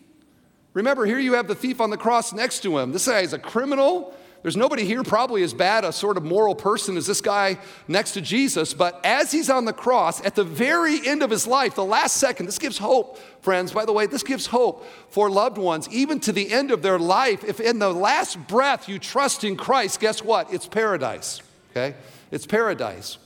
Remember, 0.79 1.05
here 1.05 1.19
you 1.19 1.33
have 1.33 1.49
the 1.49 1.55
thief 1.55 1.81
on 1.81 1.89
the 1.89 1.97
cross 1.97 2.31
next 2.31 2.61
to 2.61 2.77
him. 2.77 2.93
This 2.93 3.05
guy 3.05 3.19
is 3.19 3.33
a 3.33 3.37
criminal. 3.37 4.13
There's 4.43 4.55
nobody 4.55 4.85
here 4.85 5.03
probably 5.03 5.43
as 5.43 5.53
bad 5.53 5.83
a 5.83 5.91
sort 5.91 6.15
of 6.15 6.23
moral 6.23 6.55
person 6.55 6.95
as 6.95 7.05
this 7.05 7.19
guy 7.19 7.57
next 7.89 8.13
to 8.13 8.21
Jesus. 8.21 8.73
But 8.73 8.97
as 9.03 9.29
he's 9.29 9.49
on 9.49 9.65
the 9.65 9.73
cross, 9.73 10.25
at 10.25 10.35
the 10.35 10.45
very 10.45 11.05
end 11.05 11.21
of 11.21 11.31
his 11.31 11.45
life, 11.45 11.75
the 11.75 11.83
last 11.83 12.15
second, 12.15 12.45
this 12.45 12.57
gives 12.57 12.77
hope, 12.77 13.19
friends. 13.41 13.73
By 13.73 13.83
the 13.83 13.91
way, 13.91 14.05
this 14.05 14.23
gives 14.23 14.45
hope 14.45 14.87
for 15.09 15.29
loved 15.29 15.57
ones, 15.57 15.89
even 15.89 16.21
to 16.21 16.31
the 16.31 16.49
end 16.49 16.71
of 16.71 16.81
their 16.81 16.97
life. 16.97 17.43
If 17.43 17.59
in 17.59 17.79
the 17.79 17.91
last 17.91 18.47
breath 18.47 18.87
you 18.87 18.99
trust 18.99 19.43
in 19.43 19.57
Christ, 19.57 19.99
guess 19.99 20.23
what? 20.23 20.53
It's 20.53 20.65
paradise, 20.65 21.41
okay? 21.71 21.97
It's 22.31 22.47
paradise. 22.47 23.17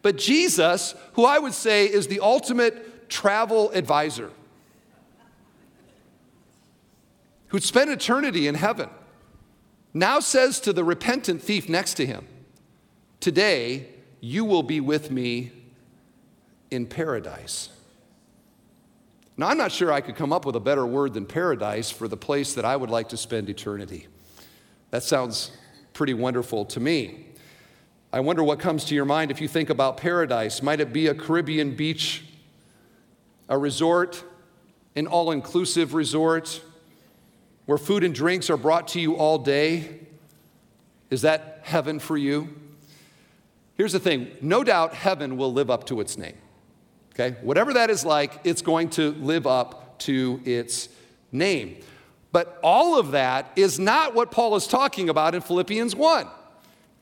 But 0.00 0.16
Jesus, 0.16 0.94
who 1.12 1.26
I 1.26 1.38
would 1.38 1.52
say 1.52 1.84
is 1.84 2.06
the 2.06 2.20
ultimate 2.20 3.10
travel 3.10 3.70
advisor, 3.72 4.30
who'd 7.50 7.62
spent 7.62 7.90
eternity 7.90 8.48
in 8.48 8.54
heaven, 8.54 8.88
now 9.92 10.20
says 10.20 10.60
to 10.60 10.72
the 10.72 10.84
repentant 10.84 11.42
thief 11.42 11.68
next 11.68 11.94
to 11.94 12.06
him, 12.06 12.26
Today 13.18 13.86
you 14.20 14.44
will 14.44 14.62
be 14.62 14.80
with 14.80 15.10
me 15.10 15.52
in 16.70 16.86
paradise. 16.86 17.68
Now, 19.36 19.48
I'm 19.48 19.58
not 19.58 19.72
sure 19.72 19.92
I 19.92 20.00
could 20.00 20.16
come 20.16 20.32
up 20.32 20.44
with 20.44 20.54
a 20.56 20.60
better 20.60 20.86
word 20.86 21.14
than 21.14 21.26
paradise 21.26 21.90
for 21.90 22.08
the 22.08 22.16
place 22.16 22.54
that 22.54 22.64
I 22.64 22.76
would 22.76 22.90
like 22.90 23.08
to 23.08 23.16
spend 23.16 23.48
eternity. 23.48 24.06
That 24.90 25.02
sounds 25.02 25.50
pretty 25.92 26.14
wonderful 26.14 26.64
to 26.66 26.80
me. 26.80 27.26
I 28.12 28.20
wonder 28.20 28.42
what 28.42 28.58
comes 28.58 28.84
to 28.86 28.94
your 28.94 29.04
mind 29.04 29.30
if 29.30 29.40
you 29.40 29.48
think 29.48 29.70
about 29.70 29.96
paradise. 29.96 30.62
Might 30.62 30.80
it 30.80 30.92
be 30.92 31.06
a 31.06 31.14
Caribbean 31.14 31.74
beach, 31.74 32.24
a 33.48 33.56
resort, 33.56 34.22
an 34.94 35.06
all 35.06 35.30
inclusive 35.30 35.94
resort? 35.94 36.60
Where 37.70 37.78
food 37.78 38.02
and 38.02 38.12
drinks 38.12 38.50
are 38.50 38.56
brought 38.56 38.88
to 38.88 39.00
you 39.00 39.14
all 39.14 39.38
day? 39.38 40.00
Is 41.08 41.22
that 41.22 41.60
heaven 41.62 42.00
for 42.00 42.16
you? 42.16 42.48
Here's 43.76 43.92
the 43.92 44.00
thing 44.00 44.32
no 44.40 44.64
doubt 44.64 44.92
heaven 44.92 45.36
will 45.36 45.52
live 45.52 45.70
up 45.70 45.86
to 45.86 46.00
its 46.00 46.18
name. 46.18 46.34
Okay? 47.14 47.36
Whatever 47.42 47.74
that 47.74 47.88
is 47.88 48.04
like, 48.04 48.40
it's 48.42 48.60
going 48.60 48.90
to 48.90 49.12
live 49.12 49.46
up 49.46 50.00
to 50.00 50.40
its 50.44 50.88
name. 51.30 51.76
But 52.32 52.58
all 52.60 52.98
of 52.98 53.12
that 53.12 53.52
is 53.54 53.78
not 53.78 54.16
what 54.16 54.32
Paul 54.32 54.56
is 54.56 54.66
talking 54.66 55.08
about 55.08 55.36
in 55.36 55.40
Philippians 55.40 55.94
1. 55.94 56.26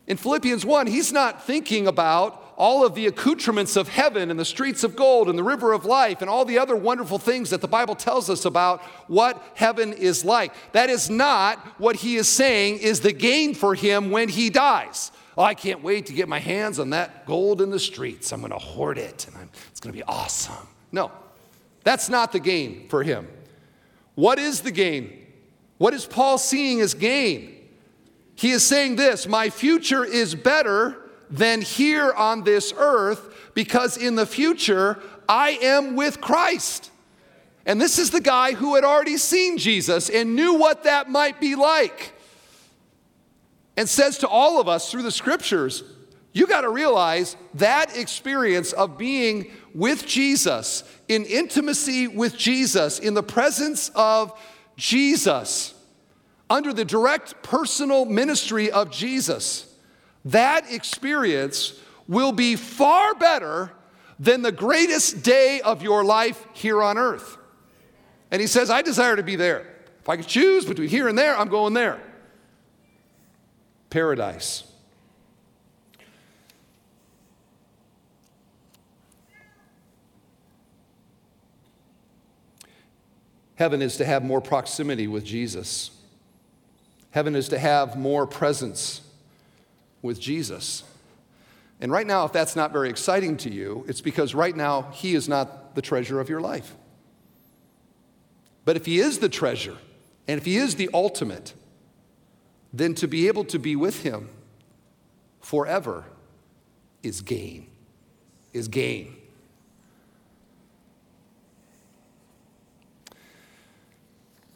In 0.07 0.19
Philippians 0.19 0.67
1, 0.67 0.87
he's 0.87 1.15
not 1.15 1.47
thinking 1.47 1.87
about 1.87 2.45
all 2.59 2.85
of 2.85 2.97
the 2.97 3.07
accoutrements 3.07 3.77
of 3.77 3.89
heaven 3.89 4.33
and 4.33 4.39
the 4.39 4.45
streets 4.45 4.83
of 4.83 4.97
gold 4.97 5.29
and 5.29 5.39
the 5.39 5.45
river 5.45 5.73
of 5.73 5.85
life 5.85 6.21
and 6.21 6.29
all 6.29 6.45
the 6.45 6.59
other 6.59 6.75
wonderful 6.75 7.17
things 7.17 7.51
that 7.51 7.61
the 7.61 7.69
Bible 7.69 7.95
tells 7.95 8.29
us 8.29 8.45
about 8.45 8.83
what 9.07 9.41
heaven 9.55 9.93
is 9.93 10.25
like. 10.25 10.53
That 10.73 10.91
is 10.91 11.09
not 11.09 11.59
what 11.79 11.95
he 11.95 12.17
is 12.17 12.29
saying 12.29 12.79
is 12.79 13.01
the 13.01 13.13
gain 13.13 13.55
for 13.55 13.77
him 13.77 14.11
when 14.11 14.29
he 14.29 14.51
dies. 14.51 15.13
Oh, 15.37 15.45
I 15.45 15.55
can't 15.55 15.85
wait 15.85 16.07
to 16.07 16.13
get 16.13 16.29
my 16.29 16.41
hands 16.41 16.81
on 16.81 16.91
that 16.91 17.27
gold 17.27 17.63
in 17.63 17.71
the 17.71 17.79
streets. 17.79 18.33
I'm 18.33 18.41
going 18.41 18.51
to 18.51 18.59
hoard 18.59 18.99
it 18.99 19.29
and 19.29 19.37
I'm, 19.37 19.51
it's 19.71 19.79
going 19.79 19.93
to 19.93 19.97
be 19.97 20.03
awesome. 20.03 20.67
No, 20.91 21.13
that's 21.85 22.09
not 22.09 22.33
the 22.33 22.41
gain 22.41 22.89
for 22.89 23.05
him. 23.05 23.29
What 24.17 24.41
is 24.41 24.63
the 24.63 24.73
gain? 24.73 25.27
What 25.79 25.95
is 25.95 26.07
Paul 26.07 26.39
seeing 26.39 26.81
as 26.81 26.95
gain? 26.95 27.55
He 28.35 28.51
is 28.51 28.67
saying 28.67 28.97
this 28.97 29.29
My 29.29 29.49
future 29.49 30.05
is 30.05 30.35
better 30.35 31.08
than 31.31 31.61
here 31.61 32.13
on 32.13 32.45
this 32.45 32.73
earth 32.77 33.53
because 33.55 33.97
in 33.97 34.15
the 34.15 34.27
future 34.27 35.01
I 35.29 35.59
am 35.63 35.95
with 35.97 36.21
Christ. 36.21 36.91
And 37.67 37.81
this 37.81 37.99
is 37.99 38.11
the 38.11 38.21
guy 38.21 38.53
who 38.53 38.75
had 38.77 38.85
already 38.85 39.19
seen 39.19 39.59
Jesus 39.59 40.09
and 40.09 40.35
knew 40.35 40.55
what 40.55 40.85
that 40.85 41.11
might 41.11 41.41
be 41.41 41.55
like 41.55 42.15
and 43.77 43.89
says 43.89 44.19
to 44.19 44.29
all 44.29 44.61
of 44.61 44.69
us 44.69 44.91
through 44.91 45.03
the 45.03 45.11
scriptures, 45.11 45.85
you 46.33 46.47
got 46.47 46.63
to 46.63 46.69
realize 46.69 47.37
that 47.55 47.97
experience 47.97 48.73
of 48.73 48.99
being 48.99 49.53
with 49.73 50.07
Jesus, 50.07 50.83
in 51.07 51.25
intimacy 51.25 52.09
with 52.09 52.37
Jesus, 52.37 52.99
in 52.99 53.15
the 53.15 53.23
presence 53.23 53.91
of 53.95 54.37
Jesus, 54.77 55.75
under 56.51 56.73
the 56.73 56.85
direct 56.85 57.43
personal 57.43 58.05
ministry 58.05 58.71
of 58.71 58.91
Jesus, 58.91 59.68
that 60.33 60.71
experience 60.73 61.79
will 62.07 62.33
be 62.33 62.57
far 62.57 63.15
better 63.15 63.73
than 64.19 64.43
the 64.43 64.53
greatest 64.53 65.23
day 65.23 65.61
of 65.61 65.83
your 65.83 66.05
life 66.05 66.45
here 66.53 66.83
on 66.83 66.99
earth. 66.99 67.37
And 68.31 68.41
he 68.41 68.47
says, 68.47 68.71
I 68.71 68.83
desire 68.83 69.17
to 69.17 69.23
be 69.23 69.37
there. 69.37 69.67
If 70.01 70.09
I 70.09 70.17
could 70.17 70.27
choose 70.27 70.65
between 70.65 70.89
here 70.89 71.09
and 71.09 71.17
there, 71.17 71.37
I'm 71.37 71.49
going 71.49 71.75
there 71.75 72.01
paradise. 73.91 74.65
Heaven 83.55 83.83
is 83.83 83.97
to 83.97 84.05
have 84.05 84.23
more 84.23 84.41
proximity 84.41 85.09
with 85.09 85.25
Jesus. 85.25 85.91
Heaven 87.11 87.35
is 87.35 87.49
to 87.49 87.59
have 87.59 87.97
more 87.97 88.27
presence 88.27 89.08
with 90.09 90.19
Jesus. 90.19 90.83
And 91.81 91.93
right 91.93 92.07
now, 92.07 92.25
if 92.25 92.33
that's 92.33 92.57
not 92.57 92.73
very 92.73 92.91
exciting 92.91 93.37
to 93.37 93.51
you, 93.51 93.85
it's 93.87 94.01
because 94.01 94.35
right 94.35 94.57
now, 94.57 94.91
He 94.91 95.15
is 95.15 95.29
not 95.29 95.77
the 95.77 95.83
treasure 95.83 96.19
of 96.19 96.29
your 96.29 96.41
life. 96.41 96.75
But 98.65 98.77
if 98.77 98.87
He 98.87 98.99
is 98.99 99.21
the 99.21 99.29
treasure, 99.29 99.77
and 100.27 100.39
if 100.39 100.45
He 100.45 100.57
is 100.57 100.75
the 100.75 100.91
ultimate, 100.93 101.55
then 102.73 102.95
to 102.95 103.07
be 103.07 103.29
able 103.29 103.45
to 103.45 103.59
be 103.59 103.77
with 103.77 104.03
him 104.03 104.29
forever 105.41 106.05
is 107.03 107.21
gain, 107.23 107.69
is 108.53 108.69
gain. 108.69 109.17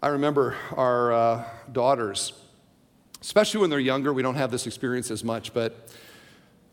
I 0.03 0.09
remember 0.09 0.57
our 0.77 1.13
uh, 1.13 1.45
daughters, 1.71 2.33
especially 3.23 3.61
when 3.61 3.71
they're 3.71 3.81
younger, 3.81 4.13
we 4.13 4.23
don't 4.23 4.35
have 4.35 4.51
this 4.51 4.67
experience 4.67 5.11
as 5.11 5.25
much, 5.25 5.55
but 5.55 5.89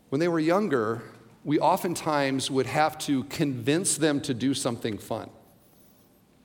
when 0.09 0.19
they 0.19 0.27
were 0.27 0.39
younger, 0.39 1.01
we 1.45 1.59
oftentimes 1.59 2.51
would 2.51 2.65
have 2.65 2.97
to 2.97 3.23
convince 3.25 3.95
them 3.95 4.19
to 4.21 4.33
do 4.33 4.53
something 4.53 4.97
fun. 4.97 5.29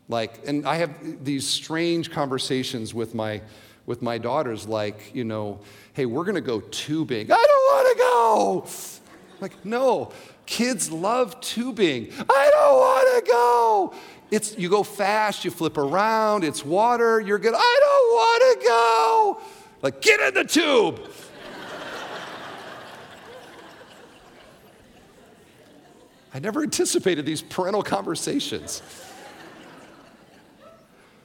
Like, 0.09 0.47
and 0.47 0.67
I 0.67 0.77
have 0.77 1.25
these 1.25 1.49
strange 1.49 2.11
conversations 2.11 2.93
with 2.93 3.15
my 3.15 3.41
with 3.87 4.01
my 4.01 4.17
daughters, 4.17 4.67
like, 4.67 5.15
you 5.15 5.25
know, 5.25 5.61
hey, 5.93 6.07
we're 6.07 6.25
gonna 6.25 6.41
go 6.41 6.61
tubing. 6.61 7.31
I 7.31 7.45
don't 7.47 7.75
wanna 7.75 7.99
go. 7.99 8.67
Like, 9.41 9.65
no, 9.65 10.11
kids 10.47 10.91
love 10.91 11.39
tubing. 11.41 12.11
I 12.31 12.51
don't 12.51 12.79
wanna 12.79 13.27
go. 13.31 13.95
It's, 14.31 14.57
you 14.57 14.71
go 14.71 14.83
fast, 14.83 15.45
you 15.45 15.51
flip 15.51 15.77
around, 15.77 16.45
it's 16.45 16.65
water, 16.65 17.21
you're 17.21 17.39
good. 17.39 17.55
I 17.55 17.81
don't 17.81 18.15
wanna 18.17 18.65
go. 18.67 19.41
Like, 19.85 20.01
get 20.01 20.19
in 20.19 20.33
the 20.33 20.45
tube. 20.45 20.99
I 26.33 26.39
never 26.39 26.63
anticipated 26.63 27.27
these 27.27 27.43
parental 27.43 27.83
conversations. 27.83 28.81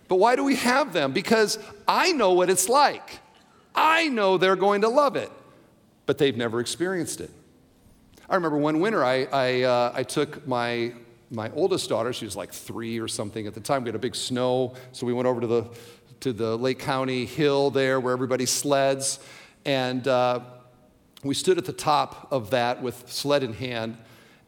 But 0.10 0.18
why 0.18 0.36
do 0.36 0.44
we 0.44 0.58
have 0.58 0.92
them? 0.92 1.14
Because 1.14 1.58
I 1.88 2.12
know 2.12 2.34
what 2.34 2.50
it's 2.50 2.68
like. 2.68 3.22
I 3.74 4.10
know 4.10 4.38
they're 4.38 4.58
going 4.58 4.82
to 4.82 4.90
love 4.90 5.16
it, 5.16 5.32
but 6.06 6.18
they've 6.18 6.36
never 6.36 6.60
experienced 6.60 7.22
it. 7.22 7.32
I 8.30 8.36
remember 8.36 8.58
one 8.58 8.82
winter 8.82 9.06
I, 9.06 9.26
I, 9.32 9.62
uh, 9.62 9.94
I 9.96 10.04
took 10.04 10.46
my, 10.46 10.92
my 11.32 11.50
oldest 11.52 11.88
daughter, 11.88 12.12
she 12.12 12.26
was 12.26 12.36
like 12.36 12.52
three 12.52 13.00
or 13.00 13.08
something 13.08 13.48
at 13.48 13.54
the 13.54 13.62
time. 13.62 13.84
We 13.84 13.88
had 13.88 13.96
a 13.96 14.00
big 14.00 14.18
snow, 14.18 14.76
so 14.92 15.08
we 15.08 15.14
went 15.14 15.30
over 15.30 15.40
to 15.40 15.48
the, 15.48 15.64
to 16.22 16.34
the 16.34 16.58
Lake 16.58 16.80
County 16.80 17.26
hill 17.26 17.70
there 17.70 18.00
where 18.00 18.14
everybody 18.14 18.46
sleds. 18.46 19.20
And 19.66 20.08
uh, 20.08 20.42
we 21.24 21.34
stood 21.34 21.58
at 21.58 21.66
the 21.66 21.74
top 21.74 22.28
of 22.32 22.52
that 22.52 22.82
with 22.82 23.12
sled 23.12 23.44
in 23.44 23.54
hand, 23.54 23.98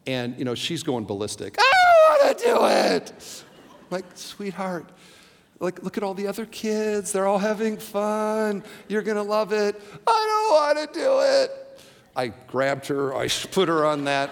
and 0.06 0.38
you 0.38 0.44
know, 0.44 0.54
she's 0.54 0.82
going 0.82 1.04
ballistic. 1.04 1.56
I 1.58 1.72
don't 1.72 2.26
want 2.26 2.38
to 2.38 2.44
do 2.44 2.66
it. 2.66 3.44
I'm 3.70 3.86
like, 3.90 4.04
sweetheart, 4.14 4.90
like, 5.60 5.82
look 5.82 5.96
at 5.96 6.02
all 6.02 6.14
the 6.14 6.26
other 6.26 6.46
kids. 6.46 7.12
They're 7.12 7.26
all 7.26 7.38
having 7.38 7.76
fun. 7.76 8.64
You're 8.88 9.02
going 9.02 9.16
to 9.16 9.22
love 9.22 9.52
it. 9.52 9.80
I 10.06 10.72
don't 10.74 10.78
want 10.78 10.92
to 10.92 10.98
do 10.98 11.20
it. 11.20 11.80
I 12.16 12.28
grabbed 12.28 12.88
her, 12.88 13.14
I 13.14 13.28
put 13.52 13.68
her 13.68 13.86
on 13.86 14.04
that. 14.04 14.30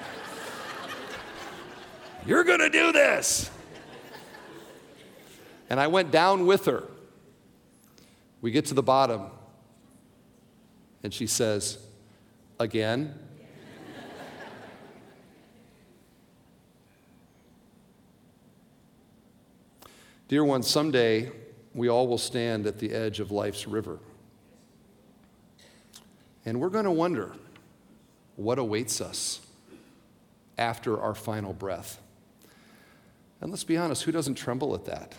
You're 2.26 2.45
going 2.45 2.59
to 2.59 2.68
do 2.68 2.93
this. 2.93 3.51
And 5.70 5.78
I 5.78 5.86
went 5.86 6.11
down 6.11 6.47
with 6.47 6.66
her. 6.66 6.84
We 8.41 8.51
get 8.51 8.66
to 8.66 8.74
the 8.74 8.82
bottom, 8.82 9.26
and 11.03 11.12
she 11.12 11.26
says, 11.26 11.78
Again? 12.59 13.14
Dear 20.28 20.45
ones, 20.45 20.68
someday 20.68 21.32
we 21.74 21.88
all 21.88 22.07
will 22.07 22.18
stand 22.18 22.66
at 22.66 22.78
the 22.78 22.93
edge 22.93 23.18
of 23.18 23.32
life's 23.32 23.66
river. 23.66 23.99
And 26.45 26.61
we're 26.61 26.68
going 26.68 26.84
to 26.84 26.91
wonder 26.91 27.32
what 28.36 28.59
awaits 28.59 29.01
us 29.01 29.41
after 30.57 31.01
our 31.01 31.14
final 31.14 31.53
breath. 31.53 32.01
And 33.41 33.51
let's 33.51 33.64
be 33.64 33.76
honest, 33.76 34.05
who 34.05 34.12
doesn't 34.12 34.36
tremble 34.36 34.74
at 34.74 34.84
that? 34.84 35.14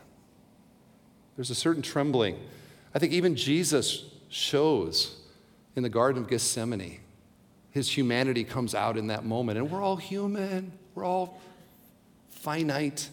There's 1.36 1.50
a 1.50 1.56
certain 1.56 1.82
trembling. 1.82 2.38
I 2.94 3.00
think 3.00 3.14
even 3.14 3.36
Jesus 3.36 4.06
shows 4.30 5.18
in 5.76 5.84
the 5.84 5.90
Garden 5.90 6.22
of 6.24 6.30
Gethsemane. 6.30 7.00
His 7.72 7.90
humanity 7.90 8.44
comes 8.44 8.76
out 8.76 8.98
in 8.98 9.08
that 9.08 9.24
moment, 9.24 9.58
and 9.58 9.72
we're 9.72 9.82
all 9.82 9.96
human, 9.96 10.74
we're 10.94 11.06
all 11.06 11.40
finite. 12.30 13.10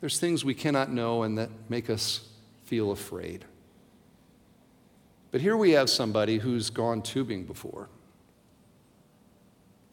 There's 0.00 0.18
things 0.18 0.44
we 0.44 0.54
cannot 0.54 0.90
know 0.90 1.22
and 1.22 1.38
that 1.38 1.50
make 1.68 1.88
us 1.90 2.28
feel 2.64 2.90
afraid. 2.90 3.44
But 5.30 5.40
here 5.40 5.56
we 5.56 5.72
have 5.72 5.90
somebody 5.90 6.38
who's 6.38 6.70
gone 6.70 7.02
tubing 7.02 7.44
before. 7.44 7.88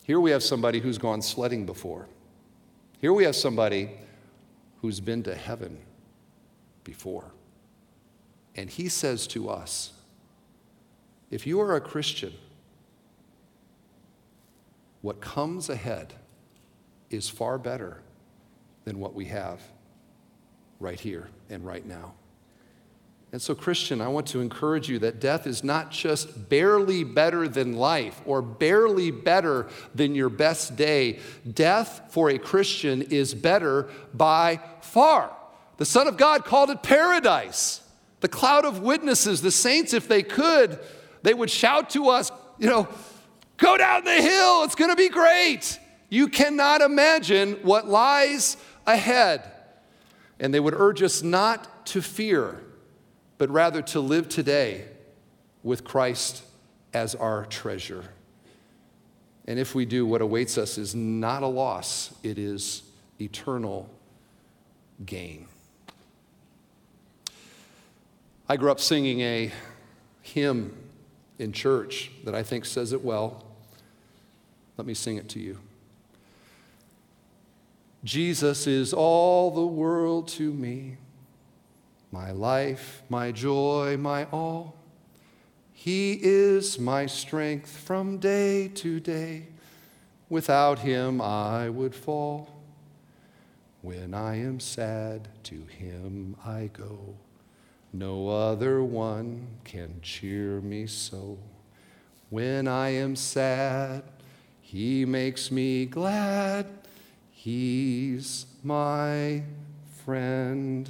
Here 0.03 0.19
we 0.19 0.31
have 0.31 0.43
somebody 0.43 0.79
who's 0.79 0.97
gone 0.97 1.21
sledding 1.21 1.65
before. 1.65 2.07
Here 3.01 3.11
we 3.11 3.23
have 3.25 3.35
somebody 3.35 3.91
who's 4.81 4.99
been 4.99 5.23
to 5.23 5.35
heaven 5.35 5.77
before. 6.83 7.25
And 8.55 8.69
he 8.69 8.89
says 8.89 9.27
to 9.27 9.49
us 9.49 9.93
if 11.31 11.45
you 11.45 11.59
are 11.59 11.75
a 11.75 11.81
Christian, 11.81 12.33
what 15.01 15.21
comes 15.21 15.69
ahead 15.69 16.13
is 17.09 17.29
far 17.29 17.57
better 17.57 18.01
than 18.85 18.99
what 18.99 19.13
we 19.13 19.25
have 19.25 19.61
right 20.79 20.99
here 20.99 21.29
and 21.49 21.65
right 21.65 21.85
now. 21.85 22.13
And 23.31 23.41
so, 23.41 23.53
Christian, 23.53 23.99
I 23.99 24.07
want 24.07 24.27
to 24.27 24.39
encourage 24.39 24.87
you 24.87 24.99
that 24.99 25.19
death 25.19 25.45
is 25.45 25.63
not 25.63 25.91
just 25.91 26.47
barely 26.47 27.03
better 27.03 27.49
than 27.49 27.73
life 27.73 28.21
or 28.25 28.41
barely 28.41 29.11
better 29.11 29.67
than 29.93 30.15
your 30.15 30.29
best 30.29 30.77
day. 30.77 31.19
Death 31.51 32.03
for 32.09 32.29
a 32.29 32.37
Christian 32.37 33.01
is 33.01 33.33
better 33.33 33.89
by 34.13 34.61
far. 34.81 35.35
The 35.77 35.85
Son 35.85 36.07
of 36.07 36.15
God 36.15 36.45
called 36.45 36.69
it 36.69 36.81
paradise. 36.81 37.81
The 38.21 38.27
cloud 38.27 38.65
of 38.65 38.81
witnesses, 38.81 39.41
the 39.41 39.51
saints, 39.51 39.93
if 39.93 40.07
they 40.07 40.23
could, 40.23 40.79
they 41.21 41.33
would 41.33 41.49
shout 41.49 41.89
to 41.91 42.09
us, 42.09 42.31
you 42.57 42.69
know, 42.69 42.87
Go 43.57 43.77
down 43.77 44.03
the 44.03 44.21
hill, 44.21 44.63
it's 44.63 44.75
going 44.75 44.89
to 44.89 44.95
be 44.95 45.09
great. 45.09 45.79
You 46.09 46.27
cannot 46.27 46.81
imagine 46.81 47.53
what 47.63 47.87
lies 47.87 48.57
ahead. 48.85 49.49
And 50.39 50.53
they 50.53 50.59
would 50.59 50.73
urge 50.73 51.01
us 51.01 51.23
not 51.23 51.85
to 51.87 52.01
fear, 52.01 52.61
but 53.37 53.49
rather 53.49 53.81
to 53.81 53.99
live 54.01 54.27
today 54.27 54.85
with 55.63 55.83
Christ 55.83 56.43
as 56.93 57.15
our 57.15 57.45
treasure. 57.45 58.03
And 59.45 59.57
if 59.57 59.73
we 59.73 59.85
do, 59.85 60.05
what 60.05 60.21
awaits 60.21 60.57
us 60.57 60.77
is 60.77 60.93
not 60.93 61.43
a 61.43 61.47
loss, 61.47 62.13
it 62.23 62.37
is 62.37 62.83
eternal 63.21 63.89
gain. 65.05 65.47
I 68.47 68.57
grew 68.57 68.69
up 68.69 68.79
singing 68.79 69.21
a 69.21 69.51
hymn 70.21 70.75
in 71.39 71.51
church 71.51 72.11
that 72.23 72.35
I 72.35 72.43
think 72.43 72.65
says 72.65 72.93
it 72.93 73.03
well. 73.03 73.43
Let 74.77 74.85
me 74.85 74.93
sing 74.93 75.17
it 75.17 75.27
to 75.29 75.39
you. 75.39 75.59
Jesus 78.03 78.67
is 78.67 78.93
all 78.93 79.49
the 79.49 79.65
world 79.65 80.27
to 80.27 80.53
me, 80.53 80.97
my 82.11 82.29
life, 82.29 83.01
my 83.09 83.31
joy, 83.31 83.97
my 83.97 84.25
all. 84.25 84.75
He 85.73 86.19
is 86.21 86.77
my 86.77 87.07
strength 87.07 87.75
from 87.75 88.19
day 88.19 88.67
to 88.67 88.99
day. 88.99 89.47
Without 90.29 90.79
him, 90.79 91.19
I 91.19 91.69
would 91.69 91.95
fall. 91.95 92.49
When 93.81 94.13
I 94.13 94.35
am 94.35 94.59
sad, 94.59 95.29
to 95.43 95.63
him 95.65 96.35
I 96.45 96.69
go. 96.73 97.15
No 97.97 98.27
other 98.27 98.83
one 98.83 99.47
can 99.63 100.01
cheer 100.01 100.59
me 100.59 100.85
so. 100.85 101.37
When 102.29 102.67
I 102.67 102.89
am 102.89 103.15
sad, 103.15 104.03
he 104.59 105.05
makes 105.05 105.49
me 105.49 105.85
glad. 105.85 106.65
He's 107.31 108.47
my 108.63 109.43
friend. 110.03 110.89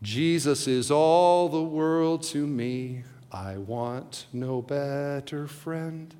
Jesus 0.00 0.66
is 0.66 0.90
all 0.90 1.50
the 1.50 1.62
world 1.62 2.22
to 2.22 2.46
me. 2.46 3.04
I 3.30 3.58
want 3.58 4.24
no 4.32 4.62
better 4.62 5.46
friend. 5.46 6.14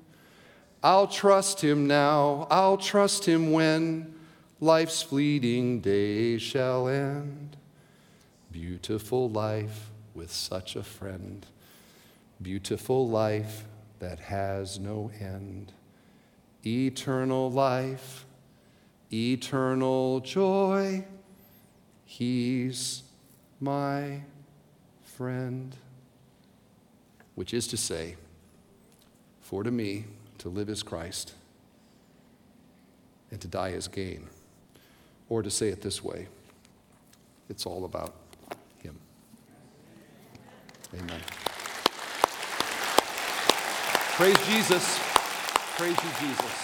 I'll 0.83 1.07
trust 1.07 1.63
him 1.63 1.87
now, 1.87 2.45
I'll 2.51 2.77
trust 2.77 3.25
him 3.25 3.51
when 3.51 4.13
life's 4.59 5.01
fleeting 5.01 5.79
days 5.79 6.43
shall 6.43 6.87
end. 6.87 7.57
Beautiful 8.53 9.29
life 9.31 9.89
with 10.13 10.31
such 10.31 10.75
a 10.75 10.83
friend. 10.83 11.43
Beautiful 12.39 13.09
life 13.09 13.65
that 13.97 14.19
has 14.19 14.77
no 14.77 15.09
end. 15.19 15.73
Eternal 16.63 17.49
life, 17.49 18.27
eternal 19.11 20.19
joy. 20.19 21.03
He's 22.05 23.01
my 23.59 24.21
friend. 25.01 25.75
Which 27.33 27.55
is 27.55 27.67
to 27.69 27.75
say, 27.75 28.17
for 29.41 29.63
to 29.63 29.71
me, 29.71 30.05
to 30.37 30.49
live 30.49 30.69
is 30.69 30.83
Christ, 30.83 31.33
and 33.31 33.41
to 33.41 33.47
die 33.47 33.69
is 33.69 33.87
gain. 33.87 34.29
Or 35.27 35.41
to 35.41 35.49
say 35.49 35.69
it 35.69 35.81
this 35.81 36.03
way, 36.03 36.27
it's 37.49 37.65
all 37.65 37.85
about 37.85 38.13
Amen. 40.95 41.21
Praise 44.15 44.37
Jesus. 44.47 44.99
Praise 45.77 45.97
you, 46.03 46.27
Jesus. 46.27 46.62